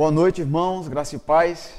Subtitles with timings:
[0.00, 1.74] Boa noite, irmãos, graça e paz.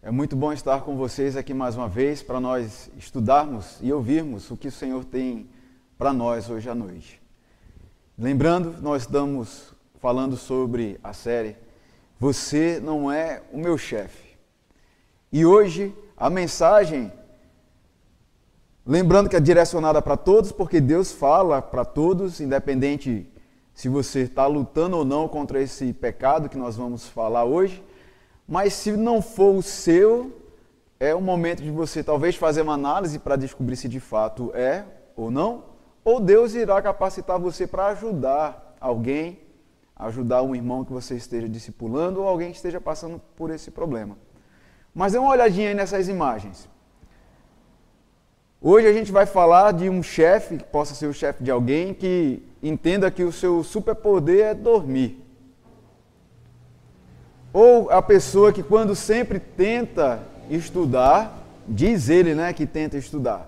[0.00, 4.48] É muito bom estar com vocês aqui mais uma vez para nós estudarmos e ouvirmos
[4.52, 5.50] o que o Senhor tem
[5.98, 7.20] para nós hoje à noite.
[8.16, 11.56] Lembrando, nós estamos falando sobre a série
[12.20, 14.36] Você não é o meu chefe.
[15.32, 17.12] E hoje a mensagem,
[18.86, 23.28] lembrando que é direcionada para todos, porque Deus fala para todos, independente
[23.76, 27.84] se você está lutando ou não contra esse pecado que nós vamos falar hoje.
[28.48, 30.34] Mas se não for o seu,
[30.98, 34.82] é o momento de você talvez fazer uma análise para descobrir se de fato é
[35.14, 35.64] ou não,
[36.02, 39.40] ou Deus irá capacitar você para ajudar alguém,
[39.94, 44.16] ajudar um irmão que você esteja discipulando ou alguém que esteja passando por esse problema.
[44.94, 46.66] Mas dê uma olhadinha aí nessas imagens.
[48.58, 51.92] Hoje a gente vai falar de um chefe, que possa ser o chefe de alguém,
[51.92, 55.22] que entenda que o seu superpoder é dormir.
[57.52, 63.46] Ou a pessoa que quando sempre tenta estudar, diz ele, né, que tenta estudar.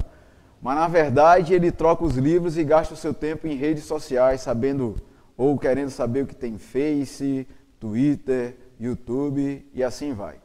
[0.60, 4.40] Mas na verdade ele troca os livros e gasta o seu tempo em redes sociais,
[4.40, 4.96] sabendo
[5.36, 7.46] ou querendo saber o que tem Face,
[7.78, 10.36] Twitter, YouTube e assim vai.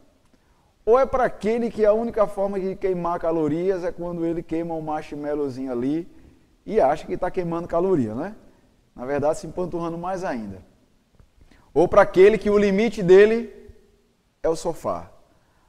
[0.86, 4.76] Ou é para aquele que a única forma de queimar calorias é quando ele queima
[4.76, 6.08] um marshmallowzinho ali
[6.66, 8.36] e acha que está queimando caloria, né?
[8.96, 10.62] Na verdade, se empanturrando mais ainda.
[11.74, 13.52] Ou para aquele que o limite dele
[14.42, 15.12] é o sofá.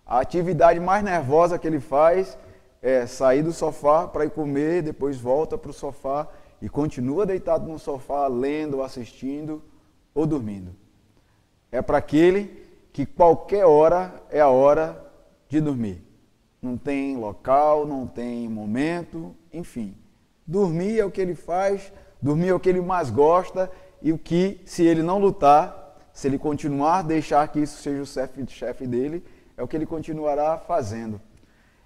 [0.06, 2.36] A atividade mais nervosa que ele faz
[2.83, 6.28] é sair do sofá para ir comer, depois volta para o sofá
[6.61, 9.62] e continua deitado no sofá, lendo, assistindo
[10.14, 10.75] ou dormindo.
[11.72, 15.02] É para aquele que qualquer hora é a hora
[15.48, 16.02] de dormir.
[16.61, 19.97] Não tem local, não tem momento, enfim.
[20.47, 21.92] Dormir é o que ele faz
[22.25, 26.27] Dormir é o que ele mais gosta e o que, se ele não lutar, se
[26.27, 29.22] ele continuar deixar que isso seja o chefe, chefe dele,
[29.58, 31.20] é o que ele continuará fazendo.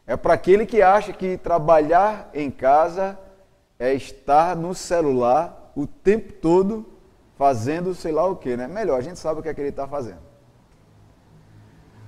[0.06, 3.18] É para aquele que acha que trabalhar em casa
[3.80, 6.86] é estar no celular o tempo todo
[7.34, 8.68] fazendo sei lá o que, né?
[8.68, 10.22] Melhor, a gente sabe o que é que ele está fazendo.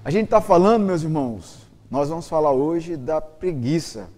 [0.05, 4.09] A gente está falando, meus irmãos, nós vamos falar hoje da preguiça.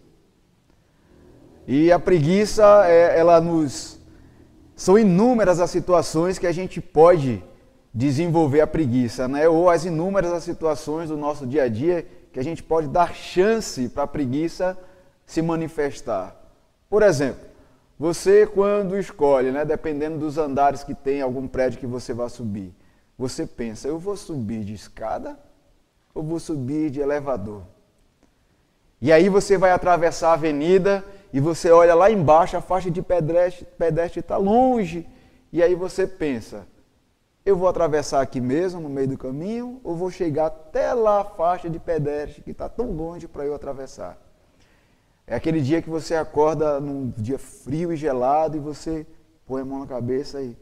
[1.66, 4.01] E a preguiça, é, ela nos
[4.82, 7.40] são inúmeras as situações que a gente pode
[7.94, 9.48] desenvolver a preguiça, né?
[9.48, 13.14] ou as inúmeras as situações do nosso dia a dia que a gente pode dar
[13.14, 14.76] chance para a preguiça
[15.24, 16.34] se manifestar.
[16.90, 17.44] Por exemplo,
[17.96, 22.74] você quando escolhe, né, dependendo dos andares que tem algum prédio que você vai subir,
[23.16, 25.38] você pensa, eu vou subir de escada
[26.12, 27.62] ou vou subir de elevador?
[29.00, 33.00] E aí você vai atravessar a avenida e você olha lá embaixo, a faixa de
[33.00, 35.08] pedestre está longe,
[35.52, 36.66] e aí você pensa,
[37.44, 41.24] eu vou atravessar aqui mesmo, no meio do caminho, ou vou chegar até lá a
[41.24, 44.18] faixa de pedestre que está tão longe para eu atravessar?
[45.26, 49.06] É aquele dia que você acorda num dia frio e gelado e você
[49.46, 50.56] põe a mão na cabeça e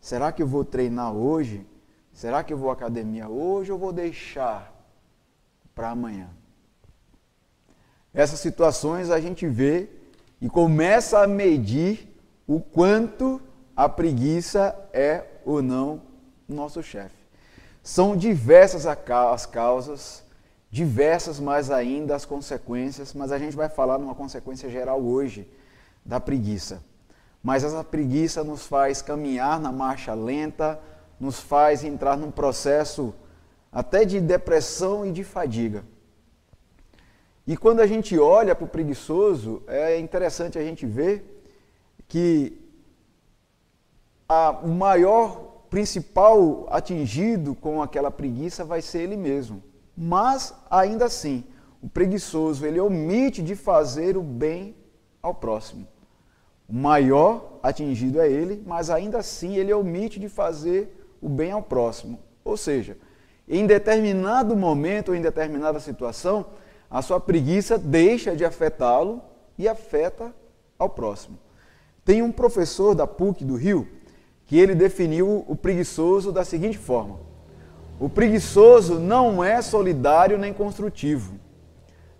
[0.00, 1.66] será que eu vou treinar hoje?
[2.12, 4.72] Será que eu vou à academia hoje ou vou deixar
[5.74, 6.30] para amanhã?
[8.12, 9.88] Essas situações a gente vê
[10.44, 12.06] e começa a medir
[12.46, 13.40] o quanto
[13.74, 16.02] a preguiça é ou não
[16.46, 17.16] nosso chefe.
[17.82, 20.22] São diversas as causas,
[20.70, 25.48] diversas mais ainda as consequências, mas a gente vai falar numa consequência geral hoje
[26.04, 26.82] da preguiça.
[27.42, 30.78] Mas essa preguiça nos faz caminhar na marcha lenta,
[31.18, 33.14] nos faz entrar num processo
[33.72, 35.86] até de depressão e de fadiga.
[37.46, 41.42] E quando a gente olha para o preguiçoso, é interessante a gente ver
[42.08, 42.58] que
[44.62, 49.62] o maior principal atingido com aquela preguiça vai ser ele mesmo.
[49.96, 51.44] Mas, ainda assim,
[51.82, 54.74] o preguiçoso ele omite de fazer o bem
[55.22, 55.86] ao próximo.
[56.66, 61.62] O maior atingido é ele, mas ainda assim ele omite de fazer o bem ao
[61.62, 62.18] próximo.
[62.42, 62.96] Ou seja,
[63.46, 66.46] em determinado momento em determinada situação,
[66.94, 69.20] a sua preguiça deixa de afetá-lo
[69.58, 70.32] e afeta
[70.78, 71.36] ao próximo.
[72.04, 73.88] Tem um professor da PUC do Rio
[74.46, 77.18] que ele definiu o preguiçoso da seguinte forma:
[77.98, 81.34] O preguiçoso não é solidário nem construtivo.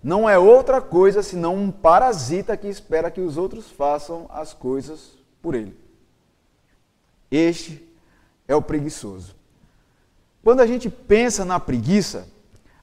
[0.03, 5.13] Não é outra coisa senão um parasita que espera que os outros façam as coisas
[5.41, 5.73] por ele.
[7.31, 7.81] Este
[8.45, 9.37] é o preguiçoso.
[10.43, 12.27] Quando a gente pensa na preguiça,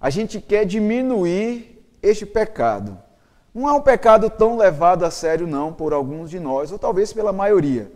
[0.00, 1.71] a gente quer diminuir
[2.02, 2.99] este pecado.
[3.54, 7.12] Não é um pecado tão levado a sério, não, por alguns de nós, ou talvez
[7.12, 7.93] pela maioria.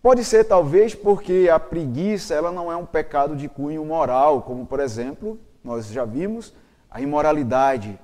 [0.00, 4.64] Pode ser talvez porque a preguiça ela não é um pecado de cunho moral, como
[4.64, 6.54] por exemplo, nós já vimos,
[6.88, 7.98] a imoralidade.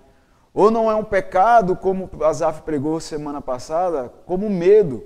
[0.53, 5.05] Ou não é um pecado, como Azaf pregou semana passada, como medo,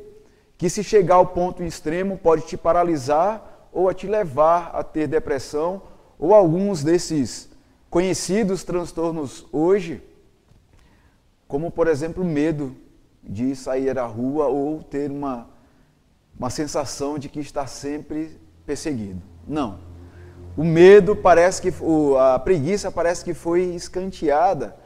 [0.57, 5.07] que se chegar ao ponto extremo pode te paralisar ou a te levar a ter
[5.07, 5.83] depressão
[6.19, 7.51] ou alguns desses
[7.91, 10.03] conhecidos transtornos hoje,
[11.47, 12.77] como por exemplo medo
[13.23, 15.49] de sair à rua ou ter uma
[16.39, 19.23] uma sensação de que está sempre perseguido.
[19.47, 19.79] Não.
[20.57, 21.73] O medo parece que,
[22.19, 24.77] a preguiça parece que foi escanteada.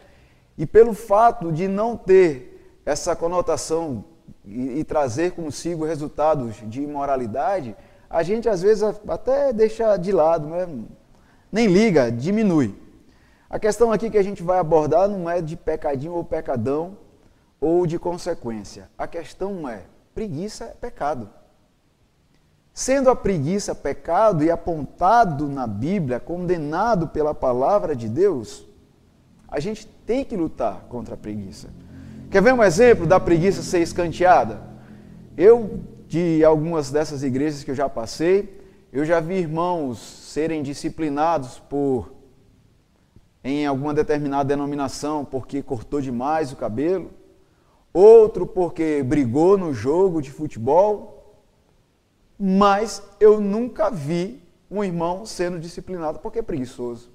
[0.57, 4.05] E pelo fato de não ter essa conotação
[4.45, 7.77] e, e trazer consigo resultados de imoralidade,
[8.09, 10.69] a gente às vezes até deixa de lado, né?
[11.51, 12.75] nem liga, diminui.
[13.51, 16.97] A questão aqui que a gente vai abordar não é de pecadinho ou pecadão
[17.61, 18.89] ou de consequência.
[18.97, 19.83] A questão é:
[20.15, 21.29] preguiça é pecado.
[22.73, 28.65] Sendo a preguiça pecado e apontado na Bíblia, condenado pela palavra de Deus,
[29.49, 31.69] a gente tem que lutar contra a preguiça.
[32.31, 34.63] Quer ver um exemplo da preguiça ser escanteada?
[35.37, 38.63] Eu, de algumas dessas igrejas que eu já passei,
[38.93, 42.20] eu já vi irmãos serem disciplinados por
[43.43, 47.11] em alguma determinada denominação porque cortou demais o cabelo,
[47.93, 51.43] outro porque brigou no jogo de futebol,
[52.39, 57.11] mas eu nunca vi um irmão sendo disciplinado porque é preguiçoso.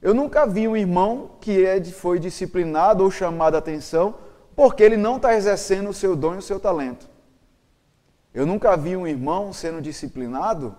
[0.00, 4.14] Eu nunca vi um irmão que é foi disciplinado ou chamado a atenção
[4.54, 7.08] porque ele não está exercendo o seu dom e o seu talento.
[8.32, 10.76] Eu nunca vi um irmão sendo disciplinado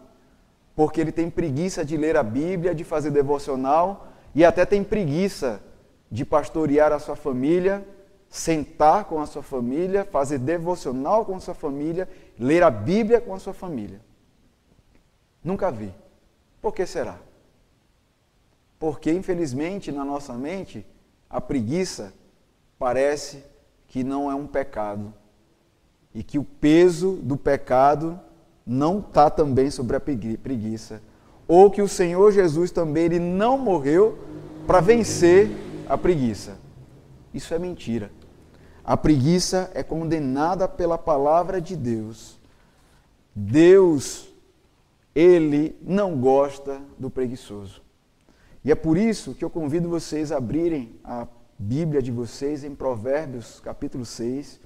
[0.77, 5.61] porque ele tem preguiça de ler a Bíblia, de fazer devocional e até tem preguiça
[6.09, 7.85] de pastorear a sua família
[8.29, 12.07] sentar com a sua família, fazer devocional com a sua família,
[12.37, 14.01] ler a Bíblia com a sua família.
[15.43, 15.93] Nunca vi.
[16.61, 17.17] Por que será?
[18.79, 20.85] Porque, infelizmente, na nossa mente,
[21.29, 22.13] a preguiça
[22.77, 23.43] parece
[23.87, 25.13] que não é um pecado
[26.13, 28.19] e que o peso do pecado
[28.67, 31.01] não está também sobre a preguiça.
[31.47, 34.19] Ou que o Senhor Jesus também ele não morreu
[34.67, 35.49] para vencer
[35.87, 36.57] a preguiça.
[37.33, 38.11] Isso é mentira.
[38.83, 42.37] A preguiça é condenada pela palavra de Deus.
[43.33, 44.27] Deus,
[45.15, 47.81] ele não gosta do preguiçoso.
[48.65, 51.27] E é por isso que eu convido vocês a abrirem a
[51.57, 54.59] Bíblia de vocês em Provérbios, capítulo 6,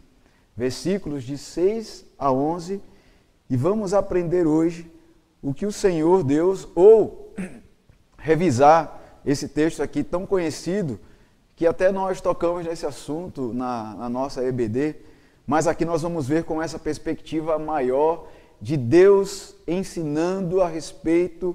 [0.57, 2.81] versículos de 6 a 11,
[3.51, 4.89] e vamos aprender hoje
[5.41, 7.35] o que o Senhor Deus, ou
[8.17, 10.97] revisar esse texto aqui tão conhecido,
[11.53, 14.95] que até nós tocamos nesse assunto na, na nossa EBD,
[15.45, 18.25] mas aqui nós vamos ver com essa perspectiva maior
[18.61, 21.53] de Deus ensinando a respeito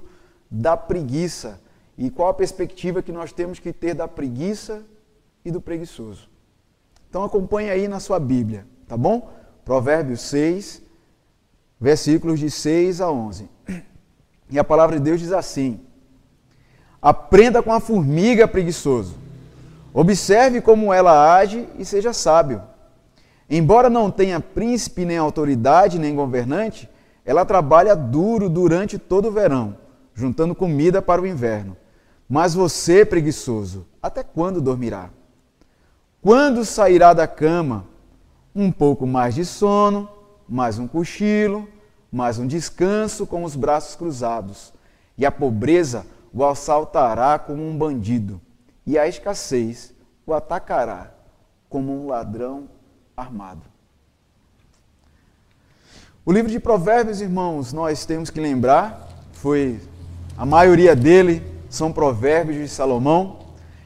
[0.51, 1.59] da preguiça
[1.97, 4.85] e qual a perspectiva que nós temos que ter da preguiça
[5.43, 6.29] e do preguiçoso.
[7.09, 9.33] Então acompanhe aí na sua Bíblia, tá bom?
[9.65, 10.85] Provérbios 6,
[11.79, 13.49] versículos de 6 a 11.
[14.49, 15.81] E a palavra de Deus diz assim:
[17.01, 19.27] Aprenda com a formiga preguiçoso
[19.99, 22.61] Observe como ela age e seja sábio.
[23.49, 26.87] Embora não tenha príncipe, nem autoridade, nem governante,
[27.25, 29.75] ela trabalha duro durante todo o verão,
[30.13, 31.75] juntando comida para o inverno.
[32.29, 35.09] Mas você, preguiçoso, até quando dormirá?
[36.21, 37.83] Quando sairá da cama?
[38.53, 40.07] Um pouco mais de sono,
[40.47, 41.67] mais um cochilo,
[42.11, 44.73] mais um descanso com os braços cruzados.
[45.17, 48.39] E a pobreza o assaltará como um bandido
[48.85, 49.93] e a escassez
[50.25, 51.11] o atacará
[51.69, 52.69] como um ladrão
[53.15, 53.63] armado.
[56.25, 59.79] O livro de Provérbios, irmãos, nós temos que lembrar, foi
[60.37, 63.39] a maioria dele são provérbios de Salomão.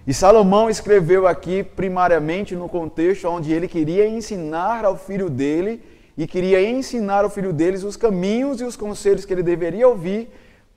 [0.06, 5.82] E Salomão escreveu aqui primariamente no contexto onde ele queria ensinar ao filho dele
[6.18, 10.30] e queria ensinar ao filho deles os caminhos e os conselhos que ele deveria ouvir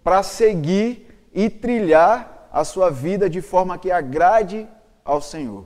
[0.03, 4.69] para seguir e trilhar a sua vida de forma que agrade
[5.05, 5.65] ao Senhor.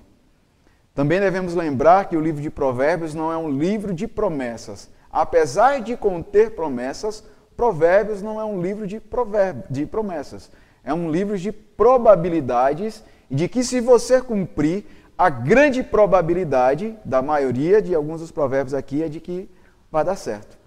[0.95, 4.91] Também devemos lembrar que o livro de Provérbios não é um livro de promessas.
[5.13, 7.23] Apesar de conter promessas,
[7.57, 9.01] Provérbios não é um livro de,
[9.71, 10.51] de promessas.
[10.83, 14.87] É um livro de probabilidades e de que, se você cumprir,
[15.19, 19.51] a grande probabilidade da maioria de alguns dos provérbios aqui é de que
[19.91, 20.59] vai dar certo.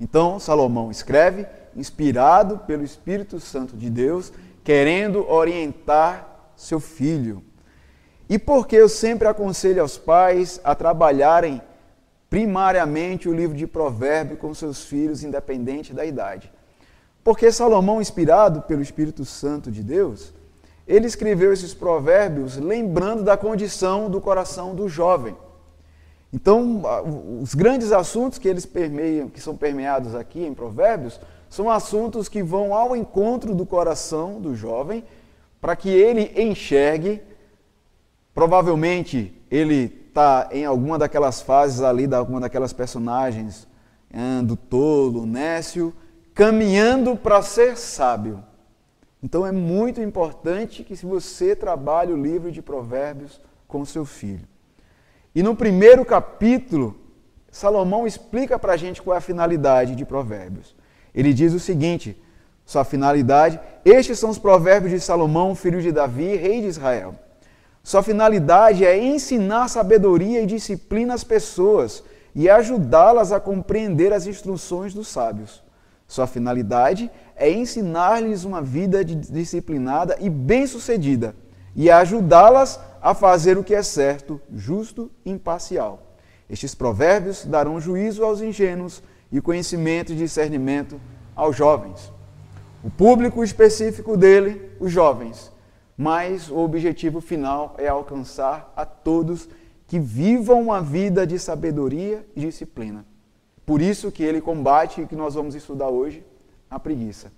[0.00, 4.32] Então, Salomão escreve, inspirado pelo Espírito Santo de Deus,
[4.64, 7.42] querendo orientar seu filho.
[8.28, 11.60] E porque eu sempre aconselho aos pais a trabalharem
[12.28, 16.50] primariamente o livro de Provérbios com seus filhos, independente da idade.
[17.24, 20.32] Porque Salomão, inspirado pelo Espírito Santo de Deus,
[20.86, 25.36] ele escreveu esses provérbios lembrando da condição do coração do jovem.
[26.32, 26.82] Então,
[27.42, 32.42] os grandes assuntos que eles permeiam, que são permeados aqui em Provérbios, são assuntos que
[32.42, 35.04] vão ao encontro do coração do jovem,
[35.60, 37.20] para que ele enxergue.
[38.32, 43.66] Provavelmente ele está em alguma daquelas fases ali, de alguma daquelas personagens,
[44.14, 45.92] ando tolo, nécio,
[46.32, 48.42] caminhando para ser sábio.
[49.22, 54.48] Então é muito importante que se você trabalhe o livro de Provérbios com seu filho.
[55.34, 56.96] E no primeiro capítulo,
[57.50, 60.74] Salomão explica para a gente qual é a finalidade de Provérbios.
[61.14, 62.20] Ele diz o seguinte:
[62.64, 67.14] sua finalidade, estes são os provérbios de Salomão, filho de Davi, rei de Israel.
[67.82, 74.94] Sua finalidade é ensinar sabedoria e disciplina às pessoas e ajudá-las a compreender as instruções
[74.94, 75.62] dos sábios.
[76.06, 81.34] Sua finalidade é ensinar-lhes uma vida disciplinada e bem-sucedida
[81.74, 86.02] e ajudá-las a fazer o que é certo, justo e imparcial.
[86.48, 91.00] Estes provérbios darão juízo aos ingênuos e conhecimento e discernimento
[91.34, 92.12] aos jovens.
[92.82, 95.52] O público específico dele, os jovens,
[95.96, 99.48] mas o objetivo final é alcançar a todos
[99.86, 103.04] que vivam uma vida de sabedoria e disciplina.
[103.66, 106.24] Por isso que ele combate, e que nós vamos estudar hoje,
[106.70, 107.30] a preguiça.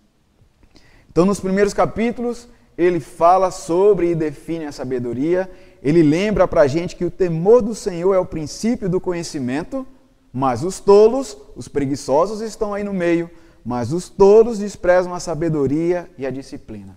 [1.10, 5.50] Então, nos primeiros capítulos, ele fala sobre e define a sabedoria.
[5.82, 9.86] Ele lembra para a gente que o temor do Senhor é o princípio do conhecimento,
[10.32, 13.30] mas os tolos, os preguiçosos estão aí no meio,
[13.64, 16.96] mas os tolos desprezam a sabedoria e a disciplina.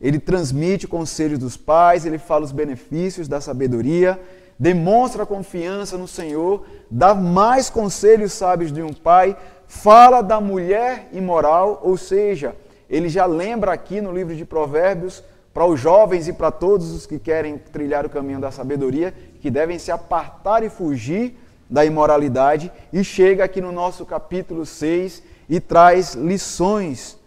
[0.00, 4.20] Ele transmite conselhos dos pais, ele fala os benefícios da sabedoria,
[4.58, 9.36] demonstra confiança no Senhor, dá mais conselhos sábios de um pai,
[9.66, 12.54] fala da mulher imoral, ou seja,
[12.88, 17.06] ele já lembra aqui no livro de Provérbios para os jovens e para todos os
[17.06, 21.36] que querem trilhar o caminho da sabedoria, que devem se apartar e fugir
[21.68, 27.18] da imoralidade, e chega aqui no nosso capítulo 6 e traz lições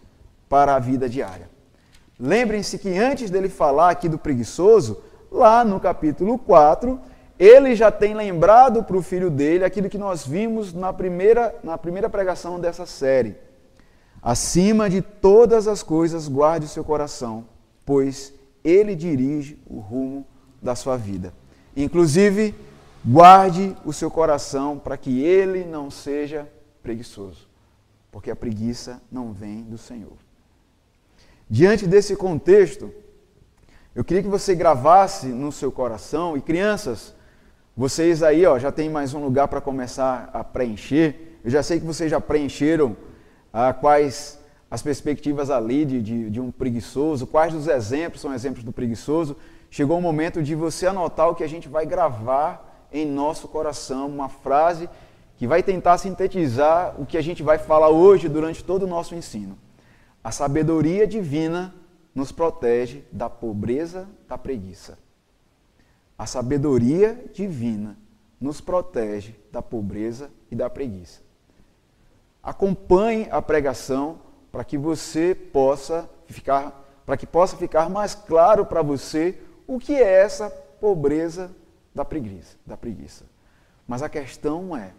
[0.48, 1.50] para a vida diária.
[2.18, 6.98] Lembrem-se que antes dele falar aqui do preguiçoso, lá no capítulo 4,
[7.38, 11.76] ele já tem lembrado para o filho dele aquilo que nós vimos na primeira, na
[11.76, 13.36] primeira pregação dessa série
[14.22, 17.46] Acima de todas as coisas, guarde o seu coração,
[17.86, 20.26] pois ele dirige o rumo
[20.62, 21.32] da sua vida.
[21.74, 22.54] Inclusive,
[23.04, 26.46] guarde o seu coração para que ele não seja
[26.82, 27.48] preguiçoso,
[28.12, 30.16] porque a preguiça não vem do Senhor.
[31.48, 32.92] Diante desse contexto,
[33.94, 37.14] eu queria que você gravasse no seu coração, e crianças,
[37.76, 41.38] vocês aí ó, já tem mais um lugar para começar a preencher.
[41.42, 42.94] Eu já sei que vocês já preencheram
[43.52, 44.38] ah, quais
[44.70, 49.36] as perspectivas ali de, de, de um preguiçoso, quais dos exemplos são exemplos do preguiçoso.
[49.70, 54.06] Chegou o momento de você anotar o que a gente vai gravar em nosso coração,
[54.06, 54.88] uma frase
[55.36, 59.14] que vai tentar sintetizar o que a gente vai falar hoje durante todo o nosso
[59.14, 59.58] ensino.
[60.22, 61.74] A sabedoria divina
[62.14, 64.98] nos protege da pobreza, da preguiça.
[66.18, 67.96] A sabedoria divina
[68.40, 71.20] nos protege da pobreza e da preguiça.
[72.42, 74.18] Acompanhe a pregação
[74.50, 79.94] para que você possa ficar, para que possa ficar mais claro para você o que
[79.94, 81.50] é essa pobreza
[81.94, 83.24] da preguiça, da preguiça.
[83.86, 84.92] Mas a questão é,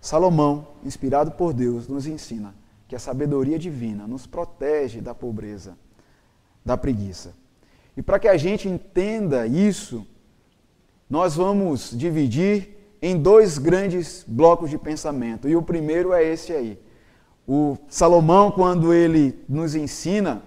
[0.00, 2.54] Salomão, inspirado por Deus, nos ensina
[2.88, 5.76] que a sabedoria divina nos protege da pobreza,
[6.64, 7.34] da preguiça.
[7.96, 10.06] E para que a gente entenda isso,
[11.08, 15.48] nós vamos dividir em dois grandes blocos de pensamento.
[15.48, 16.78] E o primeiro é esse aí.
[17.46, 20.42] O Salomão, quando ele nos ensina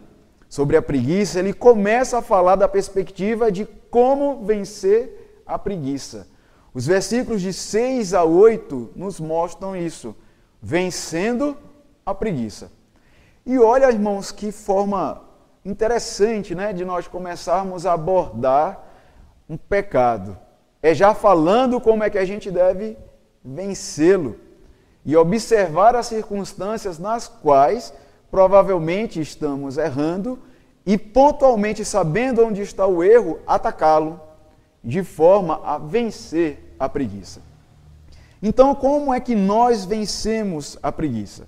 [0.50, 6.28] sobre a preguiça, ele começa a falar da perspectiva de como vencer a preguiça.
[6.74, 10.16] Os versículos de 6 a 8 nos mostram isso,
[10.62, 11.58] vencendo
[12.06, 12.72] a preguiça.
[13.46, 15.24] E olha, irmãos, que forma
[15.64, 18.84] interessante né, de nós começarmos a abordar
[19.50, 20.38] um pecado
[20.82, 22.98] é já falando como é que a gente deve
[23.44, 24.38] vencê-lo
[25.06, 27.94] e observar as circunstâncias nas quais
[28.30, 30.40] provavelmente estamos errando
[30.86, 34.20] e pontualmente sabendo onde está o erro, atacá-lo
[34.84, 37.42] de forma a vencer a preguiça.
[38.42, 41.48] Então, como é que nós vencemos a preguiça?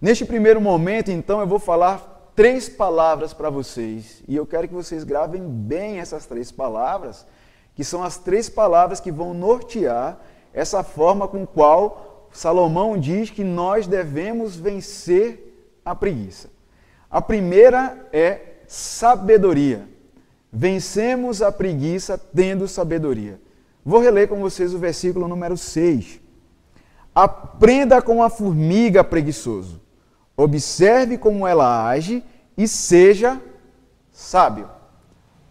[0.00, 4.74] Neste primeiro momento, então, eu vou falar três palavras para vocês e eu quero que
[4.74, 7.24] vocês gravem bem essas três palavras
[7.74, 10.18] que são as três palavras que vão nortear
[10.52, 16.48] essa forma com qual Salomão diz que nós devemos vencer a preguiça.
[17.10, 19.88] A primeira é sabedoria.
[20.52, 23.40] Vencemos a preguiça tendo sabedoria.
[23.84, 26.20] Vou reler com vocês o versículo número 6.
[27.14, 29.80] Aprenda com a formiga preguiçoso.
[30.36, 32.22] Observe como ela age
[32.56, 33.40] e seja
[34.10, 34.68] sábio.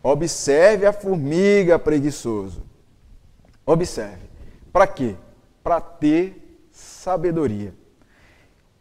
[0.04, 2.62] Observe a formiga preguiçoso.
[3.66, 4.30] Observe.
[4.72, 5.16] Para quê?
[5.64, 7.74] Para ter sabedoria.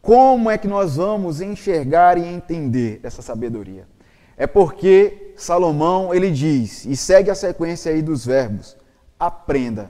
[0.01, 3.87] Como é que nós vamos enxergar e entender essa sabedoria?
[4.35, 8.75] É porque Salomão ele diz e segue a sequência aí dos verbos:
[9.17, 9.89] aprenda,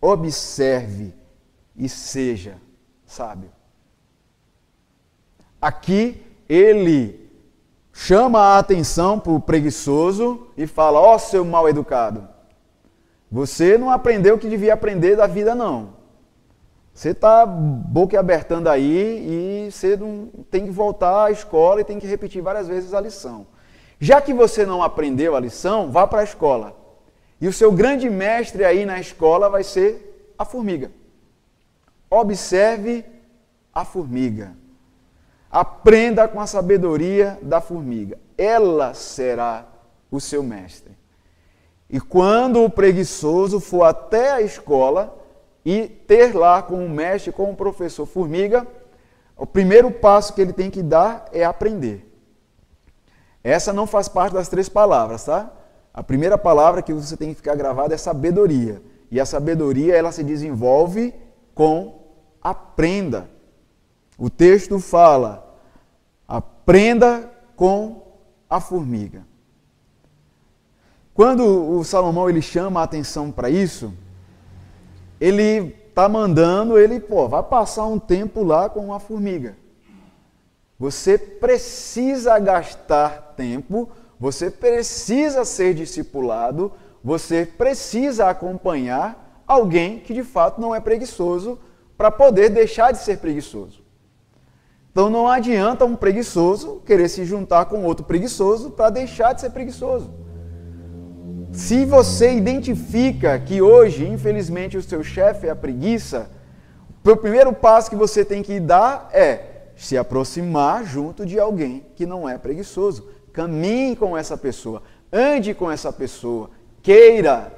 [0.00, 1.12] observe
[1.76, 2.58] e seja
[3.04, 3.50] sábio.
[5.60, 7.23] Aqui ele
[7.94, 12.28] chama a atenção para o preguiçoso e fala: Ó, oh, seu mal educado,
[13.30, 15.94] você não aprendeu o que devia aprender da vida, não.
[16.92, 21.98] Você está boca abertando aí e você não, tem que voltar à escola e tem
[21.98, 23.46] que repetir várias vezes a lição.
[23.98, 26.76] Já que você não aprendeu a lição, vá para a escola.
[27.40, 30.90] E o seu grande mestre aí na escola vai ser a formiga.
[32.08, 33.04] Observe
[33.72, 34.56] a formiga.
[35.54, 38.18] Aprenda com a sabedoria da formiga.
[38.36, 39.64] Ela será
[40.10, 40.98] o seu mestre.
[41.88, 45.16] E quando o preguiçoso for até a escola
[45.64, 48.66] e ter lá com o mestre, com o professor formiga,
[49.36, 52.12] o primeiro passo que ele tem que dar é aprender.
[53.44, 55.52] Essa não faz parte das três palavras, tá?
[55.92, 58.82] A primeira palavra que você tem que ficar gravada é sabedoria.
[59.08, 61.14] E a sabedoria ela se desenvolve
[61.54, 62.02] com
[62.42, 63.30] aprenda.
[64.18, 65.43] O texto fala:
[66.64, 68.02] aprenda com
[68.48, 69.26] a formiga.
[71.12, 73.92] Quando o Salomão ele chama a atenção para isso,
[75.20, 79.58] ele está mandando ele, pô, vai passar um tempo lá com uma formiga.
[80.78, 86.72] Você precisa gastar tempo, você precisa ser discipulado,
[87.04, 91.58] você precisa acompanhar alguém que de fato não é preguiçoso
[91.94, 93.83] para poder deixar de ser preguiçoso.
[94.94, 99.50] Então não adianta um preguiçoso querer se juntar com outro preguiçoso para deixar de ser
[99.50, 100.08] preguiçoso.
[101.50, 106.30] Se você identifica que hoje, infelizmente, o seu chefe é a preguiça,
[107.04, 112.06] o primeiro passo que você tem que dar é se aproximar junto de alguém que
[112.06, 113.08] não é preguiçoso.
[113.32, 114.80] Caminhe com essa pessoa,
[115.12, 117.52] ande com essa pessoa, queira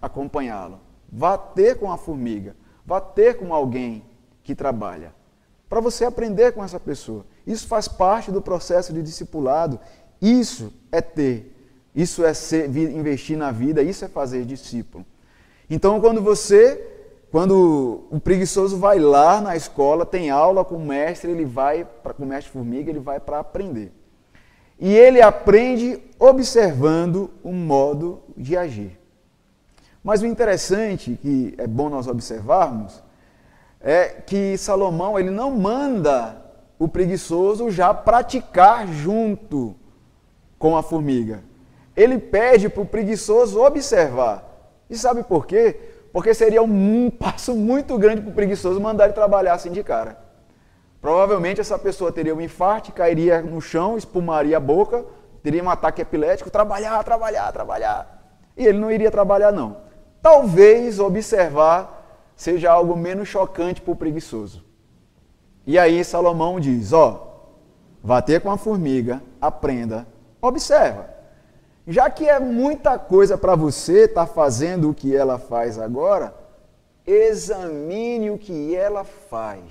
[0.00, 0.80] acompanhá-lo.
[1.12, 4.02] Vá ter com a formiga, vá ter com alguém
[4.42, 5.12] que trabalha,
[5.68, 7.24] para você aprender com essa pessoa.
[7.46, 9.78] Isso faz parte do processo de discipulado.
[10.20, 11.54] Isso é ter
[11.98, 15.04] isso é ser, investir na vida, isso é fazer discípulo.
[15.68, 16.80] Então, quando você,
[17.32, 22.14] quando o preguiçoso vai lá na escola, tem aula com o mestre, ele vai para
[22.14, 23.92] com o mestre formiga, ele vai para aprender.
[24.78, 28.96] E ele aprende observando o modo de agir.
[30.02, 33.02] Mas o interessante, que é bom nós observarmos,
[33.80, 36.36] é que Salomão ele não manda
[36.78, 39.74] o preguiçoso já praticar junto
[40.58, 41.48] com a formiga
[41.98, 44.44] ele pede para o preguiçoso observar.
[44.88, 45.76] E sabe por quê?
[46.12, 50.16] Porque seria um passo muito grande para o preguiçoso mandar ele trabalhar assim de cara.
[51.02, 55.04] Provavelmente essa pessoa teria um infarto, cairia no chão, espumaria a boca,
[55.42, 58.32] teria um ataque epilético, trabalhar, trabalhar, trabalhar.
[58.56, 59.78] E ele não iria trabalhar, não.
[60.22, 61.97] Talvez observar
[62.38, 64.64] seja algo menos chocante para o preguiçoso.
[65.66, 67.50] E aí Salomão diz: ó,
[68.02, 70.06] vá ter com a formiga, aprenda,
[70.40, 71.10] observa.
[71.84, 76.32] Já que é muita coisa para você estar tá fazendo o que ela faz agora,
[77.04, 79.64] examine o que ela faz.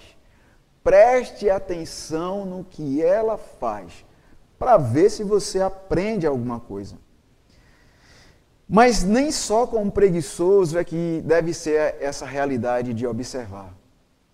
[0.83, 4.05] Preste atenção no que ela faz,
[4.59, 6.95] para ver se você aprende alguma coisa.
[8.69, 13.73] Mas nem só com preguiçoso é que deve ser essa realidade de observar.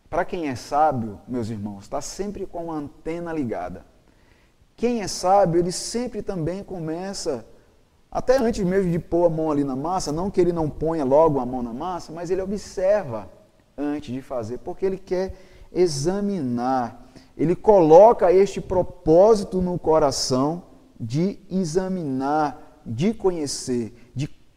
[0.10, 3.86] Para quem é sábio, meus irmãos, está sempre com a antena ligada.
[4.76, 7.46] Quem é sábio, ele sempre também começa
[8.12, 11.04] até antes mesmo de pôr a mão ali na massa, não que ele não ponha
[11.04, 13.28] logo a mão na massa, mas ele observa
[13.76, 15.34] antes de fazer, porque ele quer
[15.72, 17.10] examinar.
[17.36, 20.62] Ele coloca este propósito no coração
[21.00, 24.03] de examinar, de conhecer,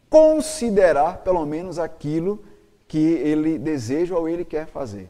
[0.09, 2.43] considerar pelo menos aquilo
[2.87, 5.09] que ele deseja ou ele quer fazer.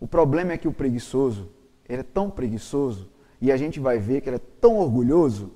[0.00, 1.48] O problema é que o preguiçoso,
[1.88, 3.08] ele é tão preguiçoso,
[3.40, 5.52] e a gente vai ver que ele é tão orgulhoso,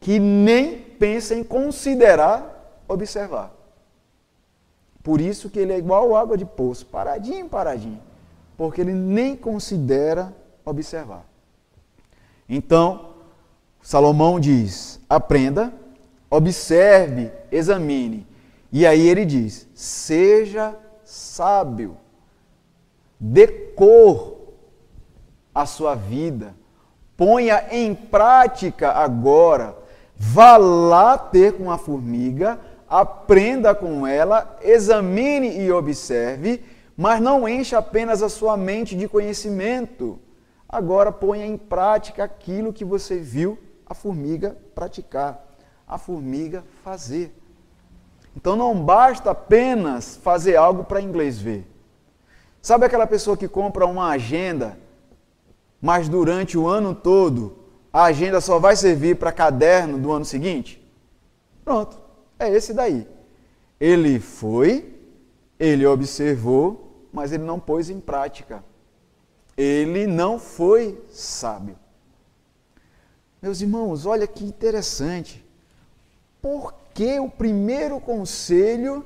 [0.00, 3.54] que nem pensa em considerar observar.
[5.02, 8.00] Por isso que ele é igual água de poço, paradinho, paradinho.
[8.56, 11.26] Porque ele nem considera observar.
[12.48, 13.14] Então,
[13.82, 15.72] Salomão diz: aprenda,
[16.36, 18.26] observe, examine.
[18.72, 21.96] E aí ele diz: seja sábio,
[23.18, 24.38] dê cor
[25.54, 26.54] à sua vida,
[27.16, 29.76] ponha em prática agora,
[30.16, 36.64] vá lá ter com a formiga, aprenda com ela, examine e observe,
[36.96, 40.18] mas não encha apenas a sua mente de conhecimento.
[40.68, 45.43] Agora ponha em prática aquilo que você viu a formiga praticar,
[45.86, 47.34] a formiga fazer.
[48.36, 51.66] Então não basta apenas fazer algo para inglês ver.
[52.60, 54.78] Sabe aquela pessoa que compra uma agenda,
[55.80, 57.58] mas durante o ano todo
[57.92, 60.82] a agenda só vai servir para caderno do ano seguinte?
[61.64, 61.96] Pronto,
[62.38, 63.06] é esse daí.
[63.78, 64.92] Ele foi,
[65.60, 68.64] ele observou, mas ele não pôs em prática.
[69.56, 71.78] Ele não foi sábio.
[73.40, 75.43] Meus irmãos, olha que interessante.
[76.44, 79.02] Por que o primeiro conselho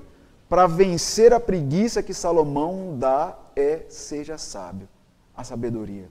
[0.48, 4.88] para vencer a preguiça que Salomão dá é seja sábio,
[5.36, 6.10] a sabedoria?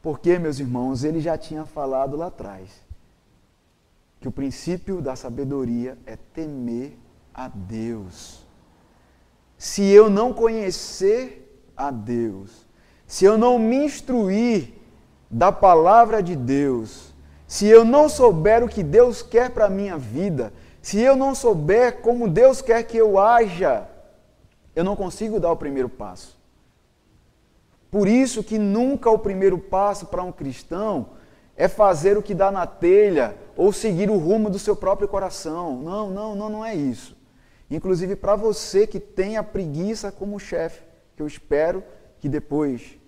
[0.00, 2.70] Porque, meus irmãos, ele já tinha falado lá atrás
[4.18, 6.96] que o princípio da sabedoria é temer
[7.34, 8.46] a Deus.
[9.58, 12.66] Se eu não conhecer a Deus,
[13.06, 14.72] se eu não me instruir
[15.30, 17.11] da palavra de Deus,
[17.52, 21.34] se eu não souber o que Deus quer para a minha vida, se eu não
[21.34, 23.86] souber como Deus quer que eu haja,
[24.74, 26.40] eu não consigo dar o primeiro passo.
[27.90, 31.10] Por isso que nunca o primeiro passo para um cristão
[31.54, 35.76] é fazer o que dá na telha ou seguir o rumo do seu próprio coração.
[35.76, 37.14] Não, não, não, não é isso.
[37.70, 40.80] Inclusive para você que tem a preguiça como chefe,
[41.14, 41.84] que eu espero
[42.18, 42.98] que depois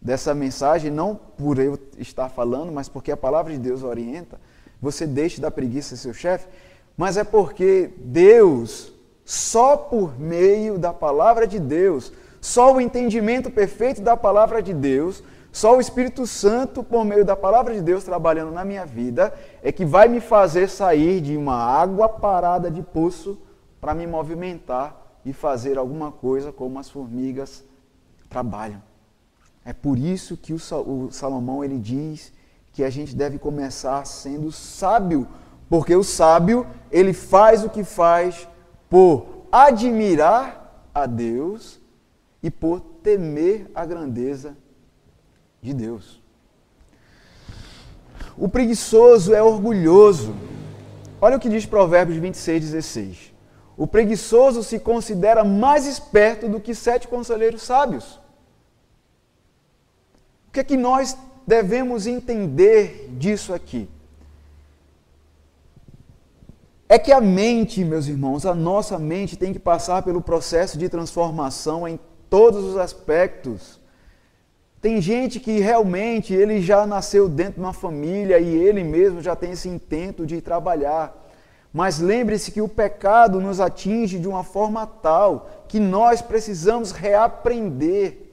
[0.00, 4.40] dessa mensagem, não por eu estar falando, mas porque a palavra de Deus orienta,
[4.80, 6.48] você deixe da preguiça seu chefe,
[6.96, 8.92] mas é porque Deus,
[9.24, 15.22] só por meio da palavra de Deus, só o entendimento perfeito da palavra de Deus,
[15.52, 19.70] só o Espírito Santo, por meio da palavra de Deus trabalhando na minha vida, é
[19.72, 23.38] que vai me fazer sair de uma água parada de poço
[23.80, 27.64] para me movimentar e fazer alguma coisa como as formigas
[28.28, 28.89] trabalham.
[29.70, 30.58] É por isso que o
[31.12, 32.32] Salomão ele diz
[32.72, 35.28] que a gente deve começar sendo sábio,
[35.68, 38.48] porque o sábio ele faz o que faz
[38.88, 41.78] por admirar a Deus
[42.42, 44.56] e por temer a grandeza
[45.62, 46.20] de Deus.
[48.36, 50.34] O preguiçoso é orgulhoso.
[51.20, 53.32] Olha o que diz Provérbios 26, 16.
[53.76, 58.18] O preguiçoso se considera mais esperto do que sete conselheiros sábios.
[60.50, 63.88] O que é que nós devemos entender disso aqui?
[66.88, 70.88] É que a mente, meus irmãos, a nossa mente tem que passar pelo processo de
[70.88, 73.78] transformação em todos os aspectos.
[74.82, 79.36] Tem gente que realmente ele já nasceu dentro de uma família e ele mesmo já
[79.36, 81.16] tem esse intento de trabalhar.
[81.72, 88.29] Mas lembre-se que o pecado nos atinge de uma forma tal que nós precisamos reaprender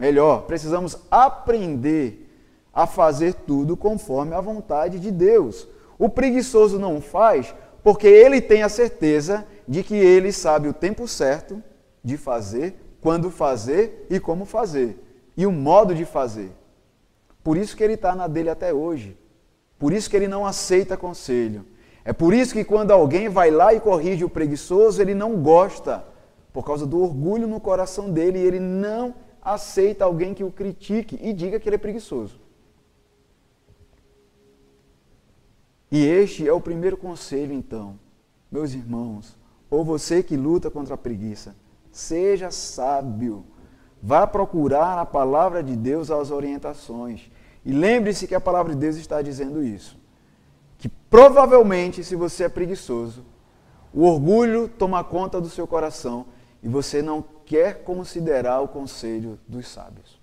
[0.00, 2.26] Melhor, precisamos aprender
[2.72, 5.68] a fazer tudo conforme a vontade de Deus.
[5.98, 11.06] O preguiçoso não faz porque ele tem a certeza de que ele sabe o tempo
[11.06, 11.62] certo
[12.02, 14.98] de fazer, quando fazer e como fazer,
[15.36, 16.50] e o modo de fazer.
[17.44, 19.18] Por isso que ele está na dele até hoje.
[19.78, 21.66] Por isso que ele não aceita conselho.
[22.06, 26.02] É por isso que quando alguém vai lá e corrige o preguiçoso, ele não gosta,
[26.54, 31.18] por causa do orgulho no coração dele, e ele não aceita alguém que o critique
[31.20, 32.38] e diga que ele é preguiçoso.
[35.90, 37.98] E este é o primeiro conselho, então,
[38.50, 39.36] meus irmãos,
[39.68, 41.54] ou você que luta contra a preguiça,
[41.90, 43.44] seja sábio,
[44.00, 47.30] vá procurar a palavra de Deus as orientações.
[47.64, 49.98] E lembre-se que a palavra de Deus está dizendo isso.
[50.78, 53.24] Que provavelmente, se você é preguiçoso,
[53.92, 56.26] o orgulho toma conta do seu coração
[56.62, 60.20] e você não quer considerar o conselho dos sábios.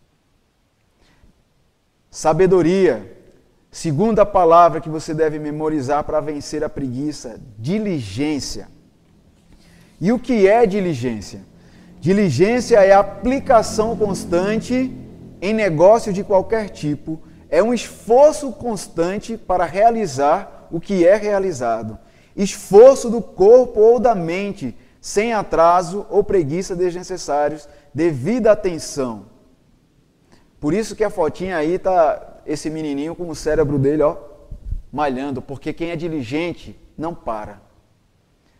[2.09, 3.15] Sabedoria,
[3.69, 8.69] segunda palavra que você deve memorizar para vencer a preguiça, diligência.
[9.99, 11.41] E o que é diligência?
[11.99, 14.95] Diligência é aplicação constante
[15.41, 21.97] em negócio de qualquer tipo, é um esforço constante para realizar o que é realizado.
[22.35, 24.75] Esforço do corpo ou da mente
[25.07, 29.27] sem atraso ou preguiça desnecessários, devida atenção.
[30.59, 34.17] Por isso que a fotinha aí tá esse menininho com o cérebro dele, ó,
[34.91, 37.61] malhando, porque quem é diligente não para.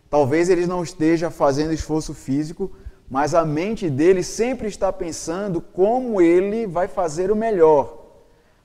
[0.08, 2.72] Talvez ele não esteja fazendo esforço físico,
[3.10, 8.06] mas a mente dele sempre está pensando como ele vai fazer o melhor.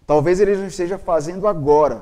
[0.07, 2.01] Talvez ele não esteja fazendo agora,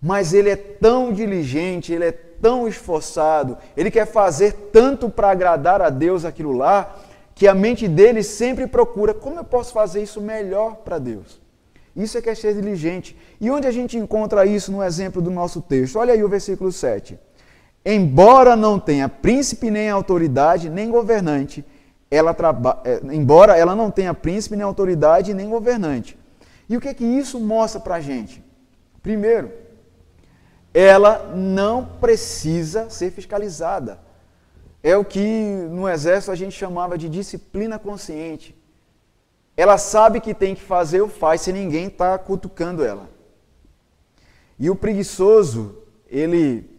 [0.00, 5.80] mas ele é tão diligente, ele é tão esforçado, ele quer fazer tanto para agradar
[5.80, 6.96] a Deus aquilo lá,
[7.36, 11.40] que a mente dele sempre procura como eu posso fazer isso melhor para Deus.
[11.94, 13.16] Isso é que é ser diligente.
[13.40, 15.98] E onde a gente encontra isso no exemplo do nosso texto?
[15.98, 17.18] Olha aí o versículo 7.
[17.84, 21.64] Embora não tenha príncipe nem autoridade, nem governante,
[22.10, 22.80] ela traba...
[22.84, 26.18] É, embora ela não tenha príncipe nem autoridade nem governante.
[26.68, 28.42] E o que é que isso mostra para a gente?
[29.02, 29.50] Primeiro,
[30.74, 34.00] ela não precisa ser fiscalizada.
[34.82, 35.20] É o que
[35.70, 38.56] no exército a gente chamava de disciplina consciente.
[39.56, 43.08] Ela sabe que tem que fazer ou faz se ninguém está cutucando ela.
[44.58, 45.76] E o preguiçoso,
[46.08, 46.70] ele,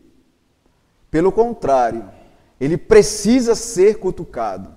[1.12, 2.10] pelo contrário,
[2.60, 4.75] ele precisa ser cutucado.